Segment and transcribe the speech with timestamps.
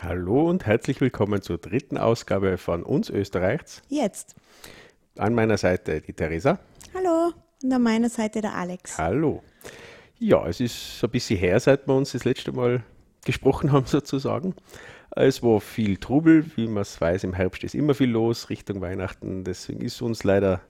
[0.00, 3.82] Hallo und herzlich willkommen zur dritten Ausgabe von uns Österreichs.
[3.88, 4.36] Jetzt.
[5.16, 6.60] An meiner Seite die Theresa.
[6.94, 7.32] Hallo.
[7.64, 8.96] Und an meiner Seite der Alex.
[8.96, 9.42] Hallo.
[10.20, 12.84] Ja, es ist ein bisschen her, seit wir uns das letzte Mal
[13.24, 14.54] gesprochen haben, sozusagen.
[15.10, 18.80] Es war viel Trubel, wie man es weiß, im Herbst ist immer viel los Richtung
[18.80, 19.42] Weihnachten.
[19.42, 20.60] Deswegen ist uns leider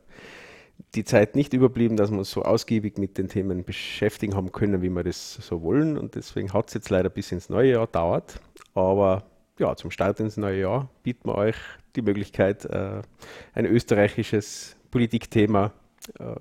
[0.94, 4.80] die Zeit nicht überblieben, dass wir uns so ausgiebig mit den Themen beschäftigen haben können,
[4.80, 5.98] wie wir das so wollen.
[5.98, 8.40] Und deswegen hat es jetzt leider bis ins neue Jahr dauert.
[8.74, 9.24] Aber
[9.58, 11.56] ja, zum Start ins neue Jahr bieten wir euch
[11.96, 13.02] die Möglichkeit, äh,
[13.54, 15.72] ein österreichisches Politikthema
[16.18, 16.34] äh,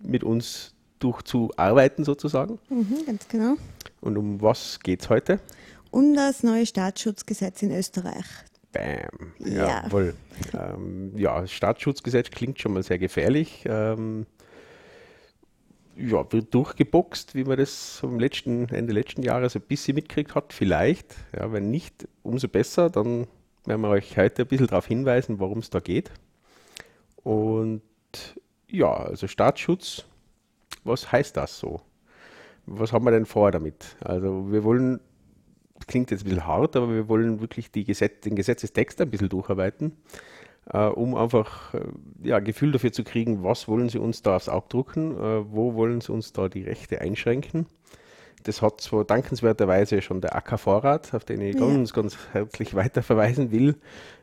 [0.00, 2.58] mit uns durchzuarbeiten, sozusagen.
[2.68, 3.56] Mhm, ganz genau.
[4.00, 5.40] Und um was geht es heute?
[5.90, 8.26] Um das neue Staatsschutzgesetz in Österreich.
[8.72, 9.32] Bam.
[9.38, 9.82] Ja.
[9.84, 10.14] Jawohl.
[10.52, 13.64] Ähm, ja, das Staatsschutzgesetz klingt schon mal sehr gefährlich.
[13.66, 14.26] Ähm,
[15.96, 20.52] ja, wird durchgeboxt, wie man das am letzten, Ende letzten Jahres ein bisschen mitgekriegt hat.
[20.52, 21.14] Vielleicht.
[21.36, 22.90] Ja, wenn nicht, umso besser.
[22.90, 23.26] Dann
[23.64, 26.10] werden wir euch heute ein bisschen darauf hinweisen, worum es da geht.
[27.22, 27.82] Und
[28.68, 30.04] ja, also Staatsschutz,
[30.84, 31.80] was heißt das so?
[32.66, 33.96] Was haben wir denn vor damit?
[34.00, 35.00] Also wir wollen,
[35.86, 39.92] klingt jetzt ein bisschen hart, aber wir wollen wirklich Gesetz, den Gesetzestext ein bisschen durcharbeiten,
[40.72, 41.80] äh, um einfach äh,
[42.22, 45.74] ja, Gefühl dafür zu kriegen, was wollen sie uns da aufs Auge drucken, äh, wo
[45.74, 47.66] wollen sie uns da die Rechte einschränken.
[48.44, 51.60] Das hat zwar dankenswerterweise schon der AK-Vorrat, auf den ich Ja.
[51.60, 53.76] ganz, ganz herzlich weiter verweisen will,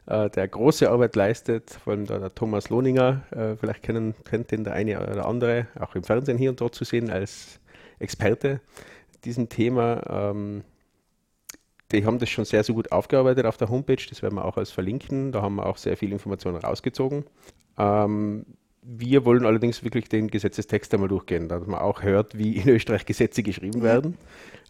[0.06, 4.52] äh, der große Arbeit leistet, vor allem da der Thomas Lohninger, äh, vielleicht kennen, kennt
[4.52, 7.60] den der eine oder andere, auch im Fernsehen hier und dort zu sehen als
[8.00, 8.62] Experte
[9.26, 10.02] diesem Thema.
[10.08, 10.64] Ähm,
[11.92, 14.58] die haben das schon sehr, sehr gut aufgearbeitet auf der Homepage, das werden wir auch
[14.58, 17.26] als verlinken, da haben wir auch sehr viel Informationen rausgezogen.
[17.78, 18.46] Ähm,
[18.84, 23.06] wir wollen allerdings wirklich den Gesetzestext einmal durchgehen, dass man auch hört, wie in Österreich
[23.06, 24.18] Gesetze geschrieben werden.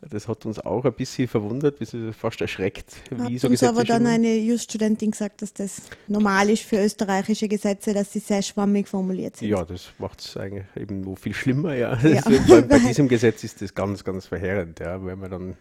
[0.10, 3.70] Das hat uns auch ein bisschen verwundert, bisschen fast erschreckt, Hat wie so uns Gesetze
[3.70, 8.42] aber dann eine Juststudentin gesagt, dass das normal ist für österreichische Gesetze, dass sie sehr
[8.42, 9.48] schwammig formuliert sind.
[9.48, 11.98] Ja, das macht es eigentlich eben nur viel schlimmer, ja.
[12.00, 12.24] Ja.
[12.24, 15.56] Allem bei diesem Gesetz ist das ganz, ganz verheerend, ja, wenn wir dann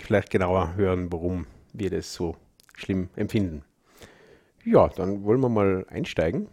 [0.00, 2.36] vielleicht genauer hören, warum wir das so
[2.74, 3.62] schlimm empfinden.
[4.64, 6.48] Ja, dann wollen wir mal einsteigen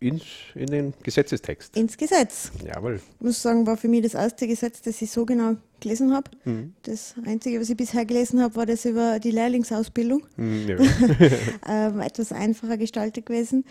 [0.00, 0.22] ins,
[0.54, 1.76] in den Gesetzestext.
[1.76, 2.52] Ins Gesetz.
[2.64, 2.96] Jawohl.
[2.96, 6.30] Ich muss sagen, war für mich das erste Gesetz, das ich so genau gelesen habe.
[6.44, 6.74] Mhm.
[6.82, 10.22] Das Einzige, was ich bisher gelesen habe, war das über die Lehrlingsausbildung.
[10.36, 10.76] Hm, ja.
[11.68, 13.64] ähm, etwas einfacher gestaltet gewesen.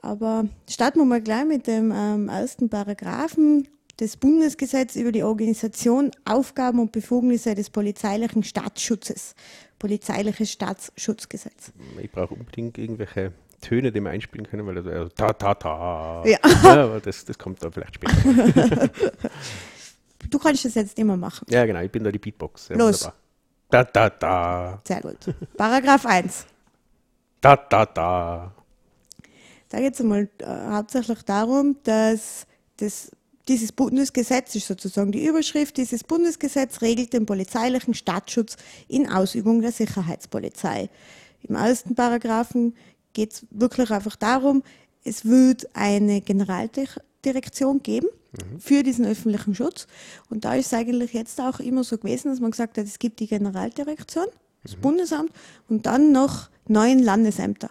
[0.00, 3.68] Aber starten wir mal gleich mit dem ähm, ersten Paragraphen
[4.02, 9.34] des Bundesgesetzes über die Organisation, Aufgaben und Befugnisse des polizeilichen Staatsschutzes.
[9.78, 11.72] Polizeiliches Staatsschutzgesetz.
[12.00, 15.54] Ich brauche unbedingt irgendwelche Töne, die wir einspielen können, weil das wäre so ta ta
[15.54, 16.22] ta.
[16.26, 16.38] Ja.
[16.42, 18.90] aber das, das kommt dann vielleicht später.
[20.30, 21.46] Du kannst das jetzt immer machen.
[21.50, 22.68] ja, genau, ich bin da die Beatbox.
[22.68, 23.02] Ja, Los.
[23.02, 23.14] wunderbar.
[23.70, 24.80] Da da da.
[24.86, 25.18] Sehr gut.
[25.56, 26.46] Paragraph 1.
[27.40, 28.54] Da da da.
[29.68, 32.46] Da geht es einmal äh, hauptsächlich darum, dass
[32.76, 33.10] das,
[33.48, 38.56] dieses Bundesgesetz ist sozusagen die Überschrift, dieses Bundesgesetz regelt den polizeilichen Staatsschutz
[38.88, 40.88] in Ausübung der Sicherheitspolizei.
[41.42, 42.74] Im ersten Paragraphen
[43.12, 44.62] geht es wirklich einfach darum,
[45.04, 48.08] es wird eine Generaldirektion geben
[48.58, 49.86] für diesen öffentlichen Schutz.
[50.30, 52.98] Und da ist es eigentlich jetzt auch immer so gewesen, dass man gesagt hat, es
[52.98, 54.26] gibt die Generaldirektion,
[54.62, 55.32] das Bundesamt
[55.68, 57.70] und dann noch neun Landesämter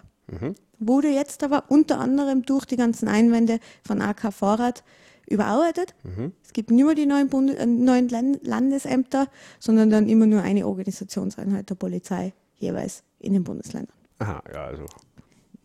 [0.82, 4.84] wurde jetzt aber unter anderem durch die ganzen Einwände von AK Vorrat
[5.32, 5.96] überarbeitet.
[6.44, 9.28] Es gibt nicht mehr die neuen, Bundes äh, neuen Lan- Landesämter,
[9.60, 13.96] sondern dann immer nur eine Organisationseinheit der Polizei jeweils in den Bundesländern.
[14.20, 14.86] Aha, ja, also.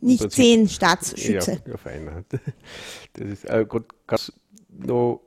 [0.01, 1.53] Nicht Prinzip- zehn Staatsschütze.
[1.65, 2.25] Ja, ja fein.
[3.15, 4.33] Das ist äh, gut, ganz
[4.71, 5.21] noch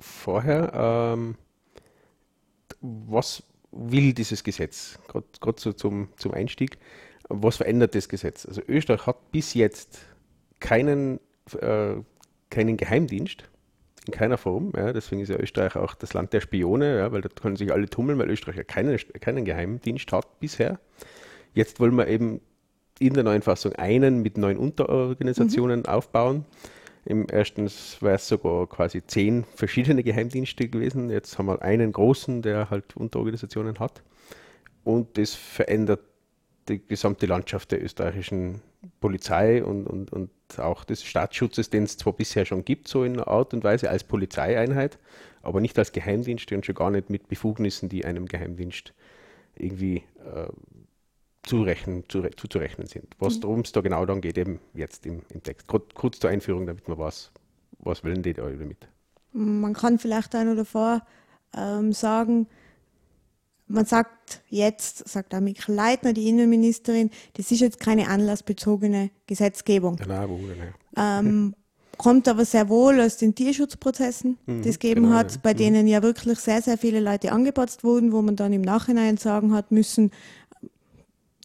[0.00, 0.72] vorher.
[1.14, 1.36] Ähm,
[2.80, 4.98] was will dieses Gesetz?
[5.08, 6.78] Gerade so zum, zum Einstieg.
[7.28, 8.46] Was verändert das Gesetz?
[8.46, 9.98] Also Österreich hat bis jetzt
[10.60, 11.18] keinen,
[11.60, 11.94] äh,
[12.50, 13.44] keinen Geheimdienst.
[14.06, 14.72] In keiner Form.
[14.76, 17.72] Ja, deswegen ist ja Österreich auch das Land der Spione, ja, weil da können sich
[17.72, 20.78] alle tummeln, weil Österreich ja keinen, keinen Geheimdienst hat bisher.
[21.54, 22.40] Jetzt wollen wir eben
[22.98, 26.44] in der neuen Fassung einen mit neun Unterorganisationen aufbauen.
[27.06, 27.70] Im ersten
[28.00, 31.10] wäre es sogar quasi zehn verschiedene Geheimdienste gewesen.
[31.10, 34.02] Jetzt haben wir einen großen, der halt Unterorganisationen hat.
[34.84, 36.00] Und das verändert
[36.68, 38.62] die gesamte Landschaft der österreichischen
[39.00, 43.14] Polizei und, und, und auch des Staatsschutzes, den es zwar bisher schon gibt, so in
[43.14, 44.98] einer Art und Weise als Polizeieinheit,
[45.42, 48.92] aber nicht als Geheimdienst und schon gar nicht mit Befugnissen, die einem Geheimdienst
[49.56, 50.48] irgendwie äh,
[51.42, 53.14] zurechnen, zu, zuzurechnen sind.
[53.18, 55.66] Was darum es da genau dann geht, eben jetzt im, im Text.
[55.66, 57.30] Kurz, kurz zur Einführung, damit man weiß,
[57.78, 58.88] was wollen die da damit.
[59.32, 61.02] Man kann vielleicht auch noch davor
[61.56, 62.46] ähm, sagen,
[63.66, 69.96] man sagt jetzt, sagt auch Mikkel Leitner, die Innenministerin, das ist jetzt keine anlassbezogene Gesetzgebung.
[69.96, 70.72] Genau, genau.
[70.96, 71.54] Ähm,
[71.96, 75.40] kommt aber sehr wohl aus den Tierschutzprozessen, Mhm, die es gegeben genau, hat, ja.
[75.42, 79.16] bei denen ja wirklich sehr, sehr viele Leute angepatzt wurden, wo man dann im Nachhinein
[79.16, 80.10] sagen hat müssen,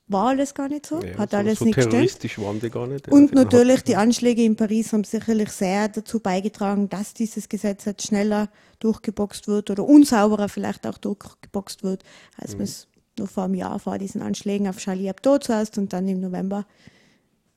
[0.10, 1.94] war alles gar nicht so, Ja, hat so, alles so nicht gestimmt.
[1.94, 3.08] terroristisch waren die gar nicht.
[3.08, 3.14] ja.
[3.14, 8.08] Und natürlich die Anschläge in Paris haben sicherlich sehr dazu beigetragen, dass dieses Gesetz jetzt
[8.08, 12.04] schneller durchgeboxt wird oder unsauberer vielleicht auch durchgeboxt wird,
[12.38, 12.58] als Mhm.
[12.58, 16.08] man es nur vor einem Jahr vor diesen Anschlägen auf Charlie Hebdo zuerst und dann
[16.08, 16.66] im November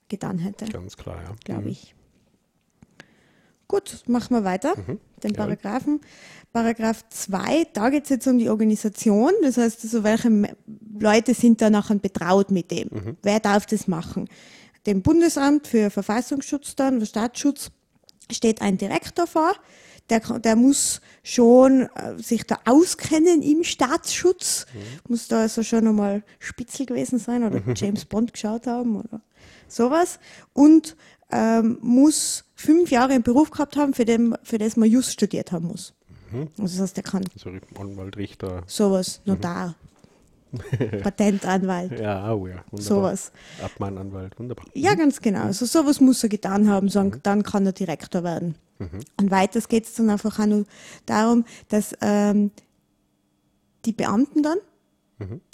[0.09, 1.35] getan hätte, Ganz klar, ja.
[1.45, 1.69] glaube Mhm.
[1.69, 1.95] ich.
[3.73, 4.75] Gut, machen wir weiter.
[5.23, 5.37] Den Ja.
[5.39, 6.03] Paragraphen.
[6.53, 9.33] Paragraph 2, da geht es jetzt um die Organisation.
[9.41, 10.55] Das heißt, also welche
[11.01, 13.17] Leute sind da nachher betraut mit dem?
[13.23, 14.29] Wer darf das machen?
[14.85, 17.71] Dem Bundesamt für Verfassungsschutz dann, für Staatsschutz,
[18.31, 19.55] steht ein Direktor vor.
[20.11, 24.67] Der, der muss schon äh, sich da auskennen im Staatsschutz.
[25.09, 29.23] Muss da also schon einmal Spitzel gewesen sein oder James Bond geschaut haben oder
[29.67, 30.19] sowas.
[30.53, 30.95] Und
[31.31, 35.53] ähm, muss fünf Jahre im Beruf gehabt haben, für, den, für das man Just studiert
[35.53, 35.95] haben muss.
[36.33, 38.63] Also das heißt, der kann Also Anwalt, Richter.
[38.67, 39.75] sowas, Notar,
[41.03, 43.33] Patentanwalt, Ja, oh ja, sowas.
[43.63, 44.65] Abmahnanwalt, wunderbar.
[44.75, 45.43] Ja, ganz genau.
[45.43, 48.55] Also sowas muss er getan haben, sagen, dann kann er Direktor werden.
[49.17, 50.65] Und weiters geht es dann einfach auch nur
[51.07, 52.51] darum, dass ähm,
[53.85, 54.59] die Beamten dann,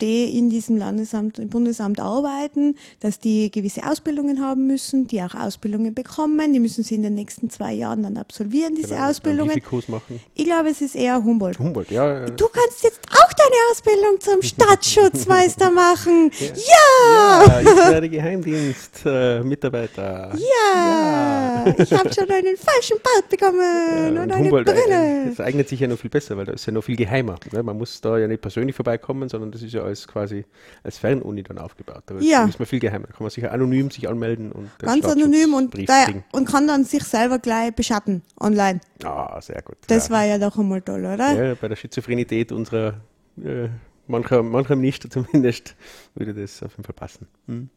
[0.00, 5.34] die in diesem Landesamt, im Bundesamt arbeiten, dass die gewisse Ausbildungen haben müssen, die auch
[5.34, 9.62] Ausbildungen bekommen, die müssen sie in den nächsten zwei Jahren dann absolvieren, diese Genau, Ausbildungen.
[9.88, 10.20] Machen.
[10.34, 11.58] Ich glaube, es ist eher Humboldt.
[11.58, 12.24] Humboldt, ja.
[12.24, 16.30] äh, Du kannst jetzt auch deine Ausbildung zum Stadtschutzmeister machen.
[16.40, 20.32] Ja, ich werde Geheimdienst-Mitarbeiter.
[20.36, 25.26] Ja, ich habe schon einen falschen Bart bekommen Ja, und und eine Humboldt, äh, Brille.
[25.30, 27.36] das eignet sich ja noch viel besser, weil da ist ja noch viel geheimer.
[27.52, 27.62] Ne?
[27.62, 30.44] Man muss da ja nicht persönlich vorbeikommen, sondern das ist ja alles quasi
[30.82, 32.02] als Fernuni dann aufgebaut.
[32.06, 32.44] Da Ja.
[32.44, 33.06] ist man viel geheimer.
[33.06, 36.84] Da kann man sich anonym sich anmelden und Ganz anonym und, da, und kann dann
[36.84, 38.80] sich selber gleich beschatten online.
[39.04, 39.76] Ah, sehr gut.
[39.86, 40.14] Das ja.
[40.14, 41.32] war ja doch einmal toll, oder?
[41.32, 42.94] ja, bei der Schizophrenität unserer
[43.42, 43.68] äh,
[44.06, 45.74] mancher, mancher Minister zumindest
[46.14, 47.26] würde das auf jeden Fall passen.
[47.46, 47.70] Hm.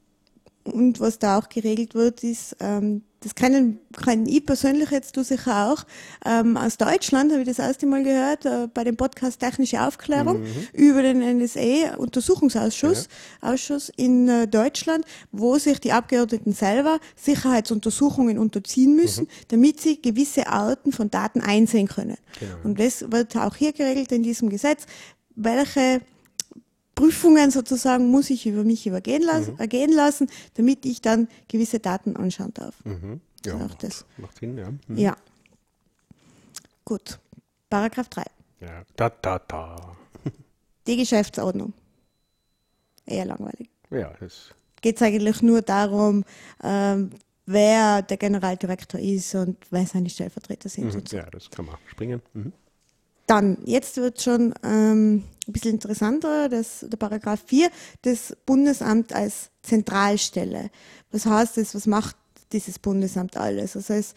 [0.64, 5.24] Und was da auch geregelt wird, ist, ähm, das kennen, kennen ich persönlich jetzt du
[5.24, 5.86] sicher auch,
[6.26, 10.44] ähm, aus Deutschland habe ich das erste Mal gehört, äh, bei dem Podcast Technische Aufklärung
[10.74, 13.10] über den NSA-Untersuchungsausschuss
[13.42, 20.48] Ausschuss in äh, Deutschland, wo sich die Abgeordneten selber Sicherheitsuntersuchungen unterziehen müssen, damit sie gewisse
[20.48, 22.18] Arten von Daten einsehen können.
[22.40, 22.56] Genau.
[22.64, 24.86] Und das wird auch hier geregelt in diesem Gesetz,
[25.36, 26.02] welche
[27.02, 32.16] Prüfungen sozusagen muss ich über mich übergehen lassen, ergehen lassen, damit ich dann gewisse Daten
[32.16, 32.76] anschauen darf.
[32.86, 33.22] Mhm.
[33.44, 34.06] Ja, macht, das.
[34.18, 34.68] macht Sinn, ja.
[34.68, 34.98] Hm.
[34.98, 35.18] Ja.
[36.86, 37.20] Gut.
[37.72, 38.24] Paragraph 3.
[38.60, 38.84] ja.
[38.96, 39.98] Da, da, da.
[40.86, 41.74] Die Geschäftsordnung.
[43.08, 43.68] Eher langweilig.
[43.90, 46.24] Ja, das Geht es eigentlich nur darum,
[46.64, 47.10] ähm,
[47.48, 50.86] wer der Generaldirektor ist und wer seine Stellvertreter sind.
[50.86, 50.92] Mhm.
[50.92, 51.26] sozusagen.
[51.26, 52.22] Ja, das kann man springen.
[52.34, 52.54] Mhm.
[53.32, 57.70] Dann, jetzt wird schon ähm, ein bisschen interessanter, das, der Paragraph 4,
[58.02, 60.70] das Bundesamt als Zentralstelle.
[61.14, 61.74] Was heißt das?
[61.74, 62.18] Was macht
[62.52, 63.78] dieses Bundesamt alles?
[63.78, 64.16] Also es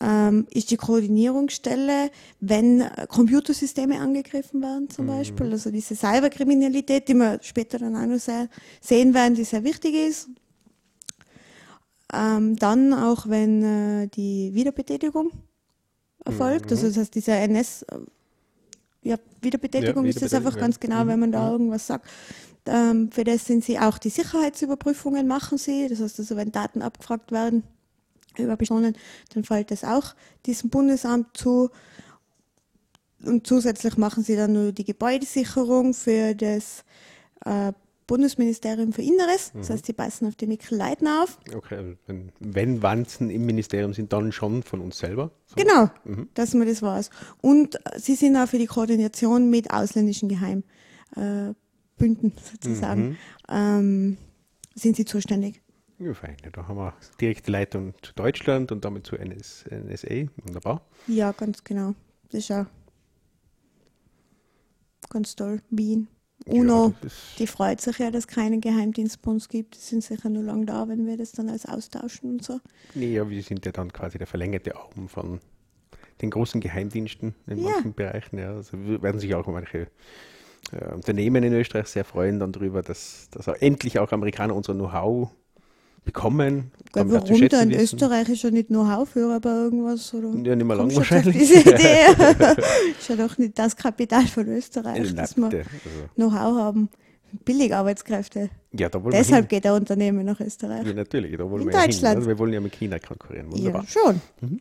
[0.00, 2.10] ähm, ist die Koordinierungsstelle,
[2.40, 8.18] wenn Computersysteme angegriffen werden zum Beispiel, also diese Cyberkriminalität, die wir später dann auch noch
[8.18, 8.48] sehr,
[8.80, 10.28] sehen werden, die sehr wichtig ist.
[12.12, 15.30] Ähm, dann auch, wenn äh, die Wiederbetätigung
[16.24, 17.84] erfolgt, also das heißt, dieser NS,
[19.06, 22.08] ja, Wiederbetätigung Ja, ist das einfach ganz genau, wenn man da irgendwas sagt.
[22.66, 25.88] Ähm, für das sind sie auch die Sicherheitsüberprüfungen machen sie.
[25.88, 27.62] Das heißt also, wenn Daten abgefragt werden
[28.36, 28.96] über Personen,
[29.32, 31.70] dann fällt das auch diesem Bundesamt zu.
[33.24, 36.84] Und zusätzlich machen sie dann nur die Gebäudesicherung für das
[37.44, 37.72] äh,
[38.06, 39.52] Bundesministerium für Inneres.
[39.54, 41.38] Das heißt, sie passen auf die Mikkel Leitner auf.
[41.54, 45.32] Okay, also wenn, wenn Wanzen im Ministerium sind, dann schon von uns selber.
[45.46, 45.56] So.
[45.56, 45.90] Genau,
[46.34, 47.10] dass man das weiß.
[47.40, 51.56] Und äh, sie sind auch für die Koordination mit ausländischen Geheimbünden
[51.96, 54.16] Bünden sozusagen, ähm,
[54.74, 55.62] sind sie zuständig.
[55.98, 56.36] Ja, fein.
[56.52, 60.26] Da haben wir direkte Leitung zu Deutschland und damit zu NS, NSA.
[60.44, 60.82] Wunderbar.
[61.06, 61.94] Ja, ganz genau.
[62.28, 62.66] Das ist ja
[65.08, 65.62] ganz toll.
[65.70, 66.08] Wien.
[66.48, 69.74] UNO, Ja, die freut sich ja, dass es keinen Geheimdienst bei uns gibt.
[69.74, 72.60] Die sind sicher nur lang da, wenn wir das dann alles austauschen und so.
[72.94, 75.40] Nee, ja, wir sind ja dann quasi der verlängerte Arm von
[76.22, 77.70] den großen Geheimdiensten in Ja.
[77.70, 78.38] manchen Bereichen.
[78.38, 78.54] Ja.
[78.54, 79.88] Also wir- werden sich auch manche
[80.72, 84.74] äh, Unternehmen in Österreich sehr freuen dann darüber, dass, dass auch endlich auch Amerikaner unser
[84.74, 85.30] Know-how
[86.06, 86.70] bekommen.
[86.94, 87.80] Zu warum dann wissen.
[87.82, 90.14] Österreich ist ja nicht Know-how-Führer bei irgendwas?
[90.14, 90.28] Oder?
[90.42, 91.36] Ja, nicht mehr lang wahrscheinlich.
[91.36, 92.06] Diese Idee?
[92.98, 96.88] ist ja doch nicht das Kapital von Österreich, Äh, dass wir nein, also, Know-how haben.
[97.44, 98.48] Billigarbeitskräfte.
[98.72, 100.78] ja, da wollen Deshalb wir geht der Unternehmen nach Österreich.
[100.78, 100.88] hin.
[100.88, 101.90] Ja, natürlich, da wollen In wir ja hin.
[101.90, 102.16] Deutschland.
[102.16, 103.52] Also wir wollen ja mit China konkurrieren.
[103.52, 103.82] Wunderbar.
[103.82, 104.20] Ja, schon.
[104.40, 104.60] Mhm.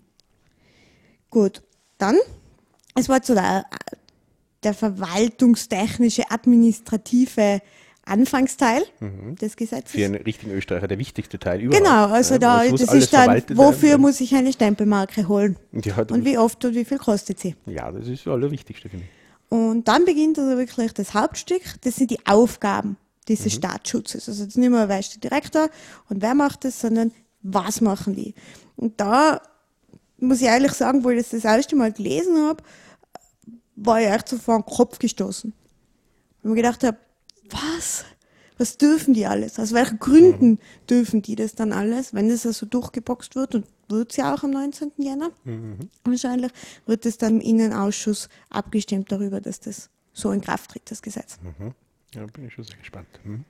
[1.30, 1.62] Gut,
[1.98, 2.18] dann,
[2.96, 3.66] es war so der,
[4.64, 7.62] der verwaltungstechnische, administrative
[8.06, 8.84] Anfangsteil
[9.42, 9.94] des Gesetzes.
[9.94, 10.00] Mhm.
[10.00, 11.84] Für einen richtigen Österreicher der wichtigste Teil überhaupt.
[11.84, 15.58] Genau, also da, das ist dann, wofür muss ich eine Stempelmarke holen?
[15.72, 17.56] Ja, Und wie oft und wie viel kostet sie?
[17.66, 19.12] ja, das ist das Allerwichtigste, finde ich.
[19.52, 22.98] Und dann beginnt also wirklich das Hauptstück, das sind die Aufgaben
[23.28, 23.58] dieses Mhm.
[23.60, 24.30] Staatsschutzes.
[24.30, 25.70] Also jetzt nicht mehr, wer ist der Direktor
[26.10, 28.34] und wer macht das, sondern was machen die?
[28.76, 29.42] Und da
[30.18, 32.64] muss ich ehrlich sagen, wo ich das das erste Mal gelesen habe,
[33.76, 35.54] war ich echt so vor den Kopf gestoßen.
[36.44, 36.98] Und mir gedacht habe,
[37.50, 38.06] was?
[38.58, 39.60] Was dürfen die alles?
[39.60, 40.60] Aus welchen Gründen
[40.90, 44.44] dürfen die das dann alles, wenn das also durchgeboxt wird und wird es ja auch
[44.44, 44.94] am 19.
[44.98, 45.32] Jänner?
[46.06, 46.52] Wahrscheinlich
[46.86, 51.38] wird es dann im Innenausschuss abgestimmt darüber, dass das so in Kraft tritt, das Gesetz.
[52.14, 53.08] Ja, bin ich schon sehr gespannt.
[53.24, 53.44] Hm?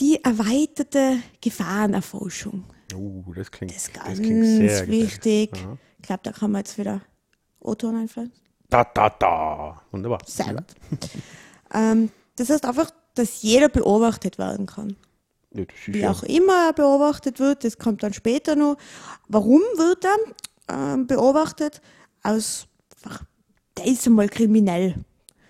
[0.00, 2.64] Die erweiterte Gefahrenerforschung.
[2.94, 5.50] Oh, das klingt, Das ist das ganz klingt sehr wichtig.
[5.54, 5.78] Aha.
[5.98, 7.00] Ich glaube, da kann man jetzt wieder
[7.60, 8.32] O-Ton einfüllen.
[8.68, 9.80] Da, da, da.
[9.92, 10.18] Wunderbar.
[10.26, 10.64] Sehr gut.
[11.72, 14.96] ähm, das heißt einfach, dass jeder beobachtet werden kann.
[15.52, 18.76] Ja, Wie ja, auch immer er beobachtet wird, das kommt dann später noch.
[19.28, 20.16] Warum wird er
[20.92, 21.80] ähm, beobachtet?
[22.22, 22.66] Aus,
[23.02, 23.22] einfach,
[23.78, 24.96] der ist einmal kriminell.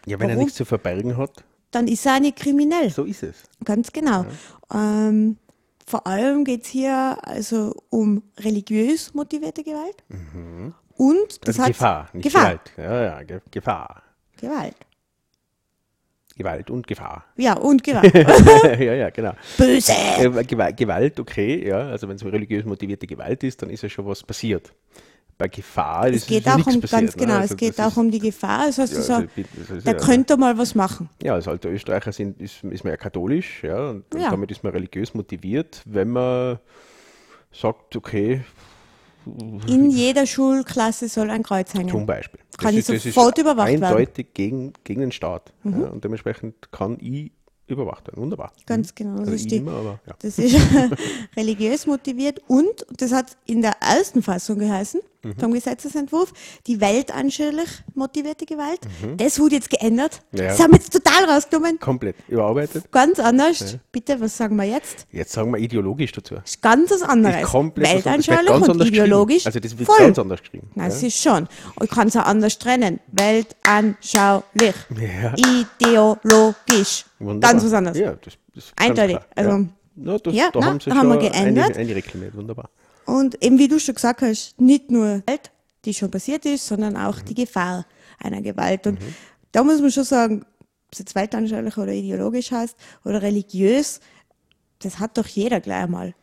[0.07, 0.45] ja, wenn er warum?
[0.45, 2.91] nichts zu verbergen hat, Dann ist er nicht kriminell.
[2.91, 3.37] so ist es.
[3.65, 4.25] Ganz genau.
[4.73, 5.39] Ähm,
[5.87, 10.05] vor allem geht es hier also um religiös motivierte Gewalt.
[10.97, 12.29] Und das Also hat Gefahr, nicht.
[12.33, 12.61] Gewalt.
[12.77, 14.03] Ja, ja, Ge Gefahr.
[14.37, 14.77] Gewalt.
[16.37, 17.25] Gewalt und Gefahr.
[17.37, 18.13] Ja, und Gewalt.
[18.15, 19.33] ja, ja, genau.
[19.57, 19.93] Böse.
[20.19, 21.79] Äh, Gewalt, Gewalt, okay, ja.
[21.89, 24.73] Also wenn es religiös motivierte Gewalt ist, dann ist ja schon was passiert.
[25.39, 27.01] Bei Gefahr Es ist geht auch nichts um, passiert.
[27.03, 27.23] ganz ne?
[27.27, 28.67] genau, Also es geht auch ist- um die Gefahr.
[28.67, 31.11] Das heißt, ja, also, also, das ist der ja- könnte mal was machen.
[31.23, 34.31] Ja, als alter Österreicher sind, ist, ist man ja katholisch, ja, und, und Ja.
[34.31, 36.59] damit ist man religiös motiviert, wenn man
[37.53, 38.43] sagt, okay,
[39.67, 41.89] In jeder Schulklasse soll ein Kreuz hängen.
[41.89, 42.41] zum Beispiel.
[42.59, 43.85] Kann ich ist, sofort überwacht werden.
[43.85, 45.53] eindeutig gegen, gegen den Staat.
[45.65, 47.33] Ja, und dementsprechend kann ich
[47.67, 48.21] überwacht werden.
[48.21, 48.53] Wunderbar.
[48.67, 49.19] Ganz genau.
[49.21, 50.15] Das Also die, immer, aber ja.
[50.21, 50.57] Das ist
[51.37, 55.41] religiös motiviert und das hat in der ersten Fassung geheißen, Mhm.
[55.41, 56.33] vom Gesetzesentwurf,
[56.67, 58.81] die weltanschaulich motivierte Gewalt.
[59.17, 60.23] Das wurde jetzt geändert.
[60.31, 60.39] Mhm.
[60.39, 60.45] Ja.
[60.49, 61.79] Das haben wir jetzt total rausgenommen.
[61.81, 62.91] Komplett überarbeitet.
[62.93, 63.79] Ganz anders.
[63.91, 65.07] Bitte, was sagen wir jetzt?
[65.11, 66.37] Jetzt sagen wir ideologisch dazu.
[66.45, 67.43] Ist ganz was anderes.
[67.43, 67.87] Ist komplett.
[67.87, 69.47] Das weltanschaulich ganz und ideologisch.
[69.47, 69.99] Also das wird voll.
[69.99, 70.71] ganz anders geschrieben.
[70.75, 71.09] Nein, es ja.
[71.09, 71.49] ist schon.
[71.77, 73.01] Und ich kann es auch anders trennen.
[73.09, 74.75] Weltanschaulich.
[74.91, 75.35] Ja.
[75.37, 77.06] Ideologisch.
[77.19, 77.53] Wunderbar.
[77.53, 77.99] Ganz was anderes.
[77.99, 79.19] Ja, das, ist Eindeutig.
[79.35, 79.67] Also- ja.
[79.99, 81.77] Ja, das, Ja, da na, haben sie haben wir geändert.
[81.77, 82.37] Eine, einreklamiert.
[82.37, 82.69] Wunderbar.
[83.07, 85.51] Und eben wie du schon gesagt hast, nicht nur Gewalt,
[85.85, 87.87] die schon passiert ist, sondern auch die Gefahr
[88.19, 88.87] einer Gewalt.
[88.87, 88.99] Und
[89.53, 94.01] da muss man schon sagen, ob es jetzt weltanschaulich oder ideologisch heißt oder religiös,
[94.81, 96.15] das hat doch jeder gleich mal.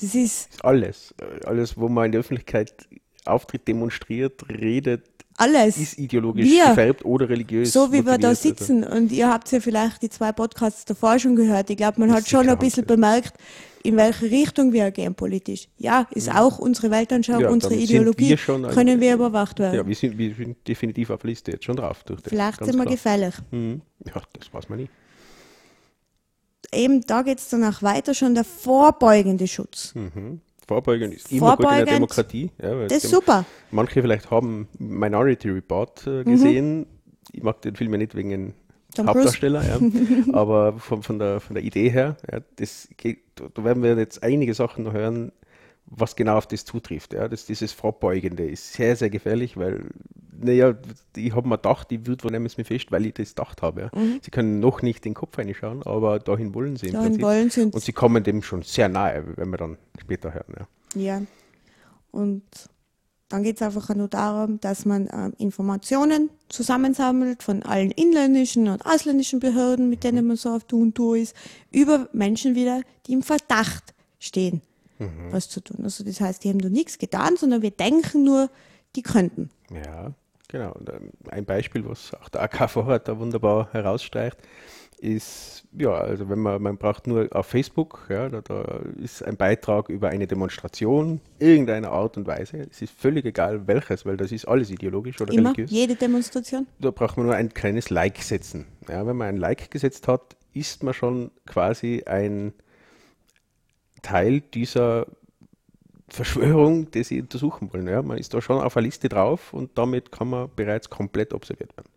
[0.00, 1.14] Das ist alles.
[1.44, 2.88] Alles, wo man in der Öffentlichkeit
[3.26, 5.06] auftritt, demonstriert, redet,
[5.40, 5.76] alles.
[5.78, 6.68] ist ideologisch Wir.
[6.68, 7.72] gefärbt oder religiös.
[7.72, 8.28] so wie wir da.
[8.28, 11.70] Also, sitzen und ihr habt ja vielleicht die zwei Podcasts davor schon gehört.
[11.70, 13.34] Ich glaube, man hat ist schon ein bisschen bemerkt,
[13.82, 15.68] in welche Richtung wir gehen politisch.
[15.78, 18.36] Ja, ist auch unsere Weltanschauung, Ja, unsere Ideologie, wir
[18.70, 19.76] können wir überwacht werden.
[19.76, 22.04] Ja, wir sind, wir sind definitiv auf der Liste jetzt schon drauf.
[22.04, 22.94] Durch das, Vielleicht sind wir klar.
[22.94, 23.34] gefährlich.
[23.50, 23.80] Mhm.
[24.06, 24.90] Ja, das weiß man nicht.
[26.72, 29.94] eben da geht es dann auch weiter schon der vorbeugende Schutz.
[29.94, 30.40] Mhm.
[30.70, 31.94] Vorbeugen ist immer gut in der.
[31.94, 32.50] Demokratie.
[32.62, 33.44] Ja, Das ist super.
[33.72, 36.86] Manche vielleicht haben Minority Report äh, gesehen.
[37.32, 38.54] Ich mag den Film ja nicht wegen
[38.94, 39.80] Tom Hauptdarsteller, ja.
[40.32, 44.22] aber von, von, der, von der Idee her, ja, das geht, da werden wir jetzt
[44.22, 45.32] einige Sachen noch hören,
[45.86, 47.14] was genau auf das zutrifft.
[47.14, 47.26] Ja.
[47.26, 49.86] Das, dieses Vorbeugende ist sehr, sehr gefährlich, weil,
[50.38, 50.74] naja,
[51.16, 53.82] ich habe mir gedacht, ich würde, wo nehmen Sie fest, weil ich das gedacht habe.
[53.82, 53.90] Ja.
[54.22, 56.96] Sie können noch nicht den Kopf reinschauen, aber dahin wollen sie im Mhm.
[56.96, 57.22] Dahin Prinzip.
[57.24, 60.54] wollen sie Und sie kommen dem schon sehr nahe, wenn wir dann später hören.
[60.94, 61.00] Ja.
[61.00, 61.22] Ja.
[62.10, 62.42] Und
[63.28, 68.84] dann geht es einfach nur darum, dass man ähm, Informationen zusammensammelt von allen inländischen und
[68.84, 71.36] ausländischen Behörden, mit denen man so auf Du und Du ist,
[71.70, 74.62] über Menschen wieder, die im Verdacht stehen,
[75.30, 75.78] was zu tun.
[75.84, 78.50] Also das heißt, die haben nur nichts getan, sondern wir denken nur,
[78.96, 79.48] die könnten.
[79.72, 80.12] Ja,
[80.48, 80.72] genau.
[80.72, 84.38] Und ähm, ein Beispiel, was auch der AK Vorrat da wunderbar herausstreicht,
[85.00, 89.36] ist, ja, also wenn man, man braucht nur auf Facebook, ja, da, da ist ein
[89.36, 92.68] Beitrag über eine Demonstration irgendeiner Art und Weise.
[92.70, 95.70] Es ist völlig egal welches, weil das ist alles ideologisch oder Immer, religiös.
[95.70, 96.66] jede Demonstration.
[96.80, 98.66] Da braucht man nur ein kleines Like setzen.
[98.88, 102.52] Ja, wenn man ein Like gesetzt hat, ist man schon quasi ein
[104.02, 105.06] Teil dieser
[106.10, 107.86] Verschwörung, die sie untersuchen wollen.
[107.88, 111.32] Ja, man ist da schon auf einer Liste drauf und damit kann man bereits komplett
[111.32, 111.90] observiert werden.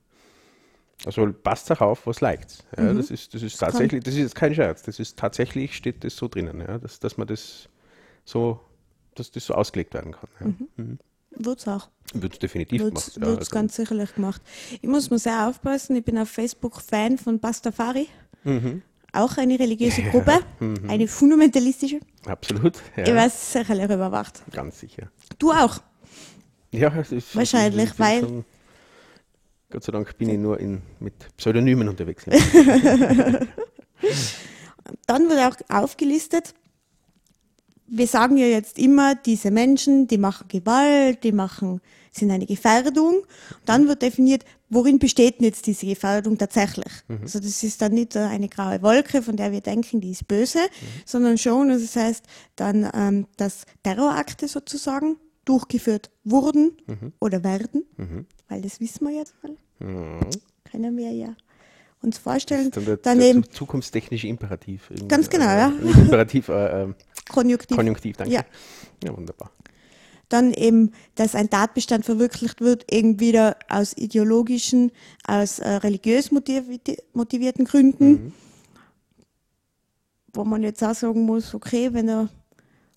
[1.05, 2.63] Also passt auch auf, was liked.
[2.77, 2.97] Ja, Mhm.
[2.97, 6.15] das, ist, das ist tatsächlich, das ist jetzt kein Scherz, das ist tatsächlich, steht das
[6.15, 7.67] so drinnen, ja, dass, dass man das
[8.23, 8.59] so,
[9.15, 10.29] dass das so ausgelegt werden kann.
[10.39, 10.83] Ja.
[10.83, 10.99] Mhm.
[11.35, 11.89] Wird es auch.
[12.13, 13.07] Wird es definitiv Wird gemacht.
[13.07, 14.41] es Ja, also, ganz sicherlich gemacht.
[14.81, 18.07] Ich muss mir sehr aufpassen, ich bin auf Facebook Fan von Pastafari.
[18.43, 18.83] Mhm.
[19.15, 20.39] Auch eine religiöse Gruppe,
[20.87, 21.99] eine fundamentalistische.
[22.25, 24.41] absolut, ja, Ich weiß sicherlich überwacht.
[24.51, 25.09] ganz sicher.
[25.37, 25.77] Du auch.
[26.71, 28.45] Ja, es ist, Wahrscheinlich, weil- schon-
[29.69, 32.25] Gott sei Dank bin ich nur in, mit Pseudonymen unterwegs.
[35.07, 36.53] Dann wird auch aufgelistet,
[37.87, 43.23] wir sagen ja jetzt immer, diese Menschen, die machen Gewalt, die machen, sind eine Gefährdung.
[43.65, 46.91] Dann wird definiert, worin besteht denn jetzt diese Gefährdung tatsächlich?
[47.21, 50.59] Also das ist dann nicht eine graue Wolke, von der wir denken, die ist böse,
[51.05, 52.25] sondern schon, also das heißt
[52.55, 56.77] dann, ähm, dass Terrorakte sozusagen durchgeführt wurden
[57.19, 57.83] oder werden,
[58.47, 59.57] weil das wissen wir jetzt alle.
[60.63, 61.35] Können wir ja
[62.03, 62.69] uns vorstellen.
[62.71, 64.89] Dann der, Dann der eben zu- zukunftstechnische Imperativ.
[65.07, 65.69] Ganz genau, äh, ja.
[65.81, 66.93] Nicht Imperativ, äh, äh,
[67.31, 67.75] Konjunktiv.
[67.77, 68.33] Konjunktiv, danke.
[68.33, 68.41] Ja.
[69.03, 69.51] ja, wunderbar.
[70.29, 74.91] dann eben, dass ein Tatbestand verwirklicht wird, eben wieder aus ideologischen,
[75.27, 78.33] aus äh, religiös motivi- motivierten Gründen, Mhm.
[80.33, 82.29] wo man jetzt auch sagen muss, okay, wenn der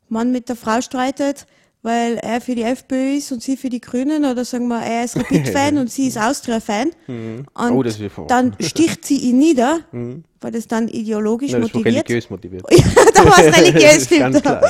[0.09, 1.47] Mann mit der Frau streitet,
[1.83, 5.05] weil er für die FPÖ ist und sie für die Grünen, oder sagen wir, er
[5.05, 9.81] ist Rapid-Fan und sie ist Austria-Fan, und Oh, dann sticht sie ihn nieder,
[10.47, 12.09] weil das dann ideologisch Nein, das war motiviert.
[12.09, 12.65] religiös motiviert.
[13.15, 14.21] da war es religiös, Das stimmt.
[14.21, 14.63] ganz klar.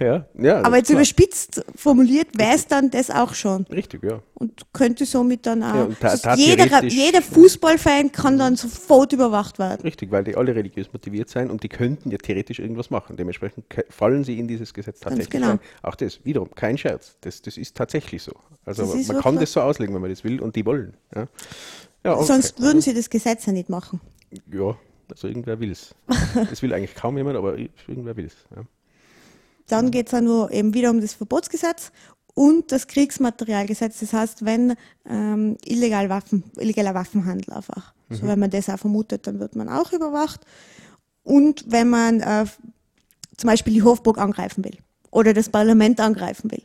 [0.00, 1.00] Ja, ja, ja, Aber jetzt klar.
[1.00, 3.66] überspitzt formuliert, es dann das auch schon.
[3.70, 4.22] Richtig, ja.
[4.32, 5.74] und könnte somit dann auch.
[5.74, 9.82] Ja, das heißt, jeder, jeder Fußballfan kann dann sofort überwacht werden.
[9.82, 13.18] Richtig, weil die alle religiös motiviert sein und die könnten ja theoretisch irgendwas machen.
[13.18, 15.48] Dementsprechend fallen sie in dieses Gesetz tatsächlich genau.
[15.48, 15.60] rein.
[15.82, 17.16] Auch das, wiederum, kein Scherz.
[17.20, 18.32] Das, das ist tatsächlich so.
[18.64, 20.94] Also Das man kann das so auslegen, wenn man das will und die wollen.
[21.14, 21.26] Ja,
[22.02, 22.24] ja okay.
[22.24, 24.00] Sonst würden sie das Gesetz ja nicht machen.
[24.52, 24.76] Ja,
[25.10, 25.94] also irgendwer will es.
[26.50, 28.36] Das will eigentlich kaum jemand, aber irgendwer will es.
[28.54, 28.62] Ja.
[29.68, 31.92] Dann geht es auch nur eben wieder um das Verbotsgesetz
[32.34, 34.00] und das Kriegsmaterialgesetz.
[34.00, 34.74] Das heißt, wenn
[35.08, 37.94] ähm, illegal Waffen, illegaler Waffenhandel einfach.
[38.10, 40.44] So, wenn man das auch vermutet, dann wird man auch überwacht.
[41.22, 42.44] Und wenn man äh,
[43.36, 44.76] zum Beispiel die Hofburg angreifen will
[45.10, 46.62] oder das Parlament angreifen will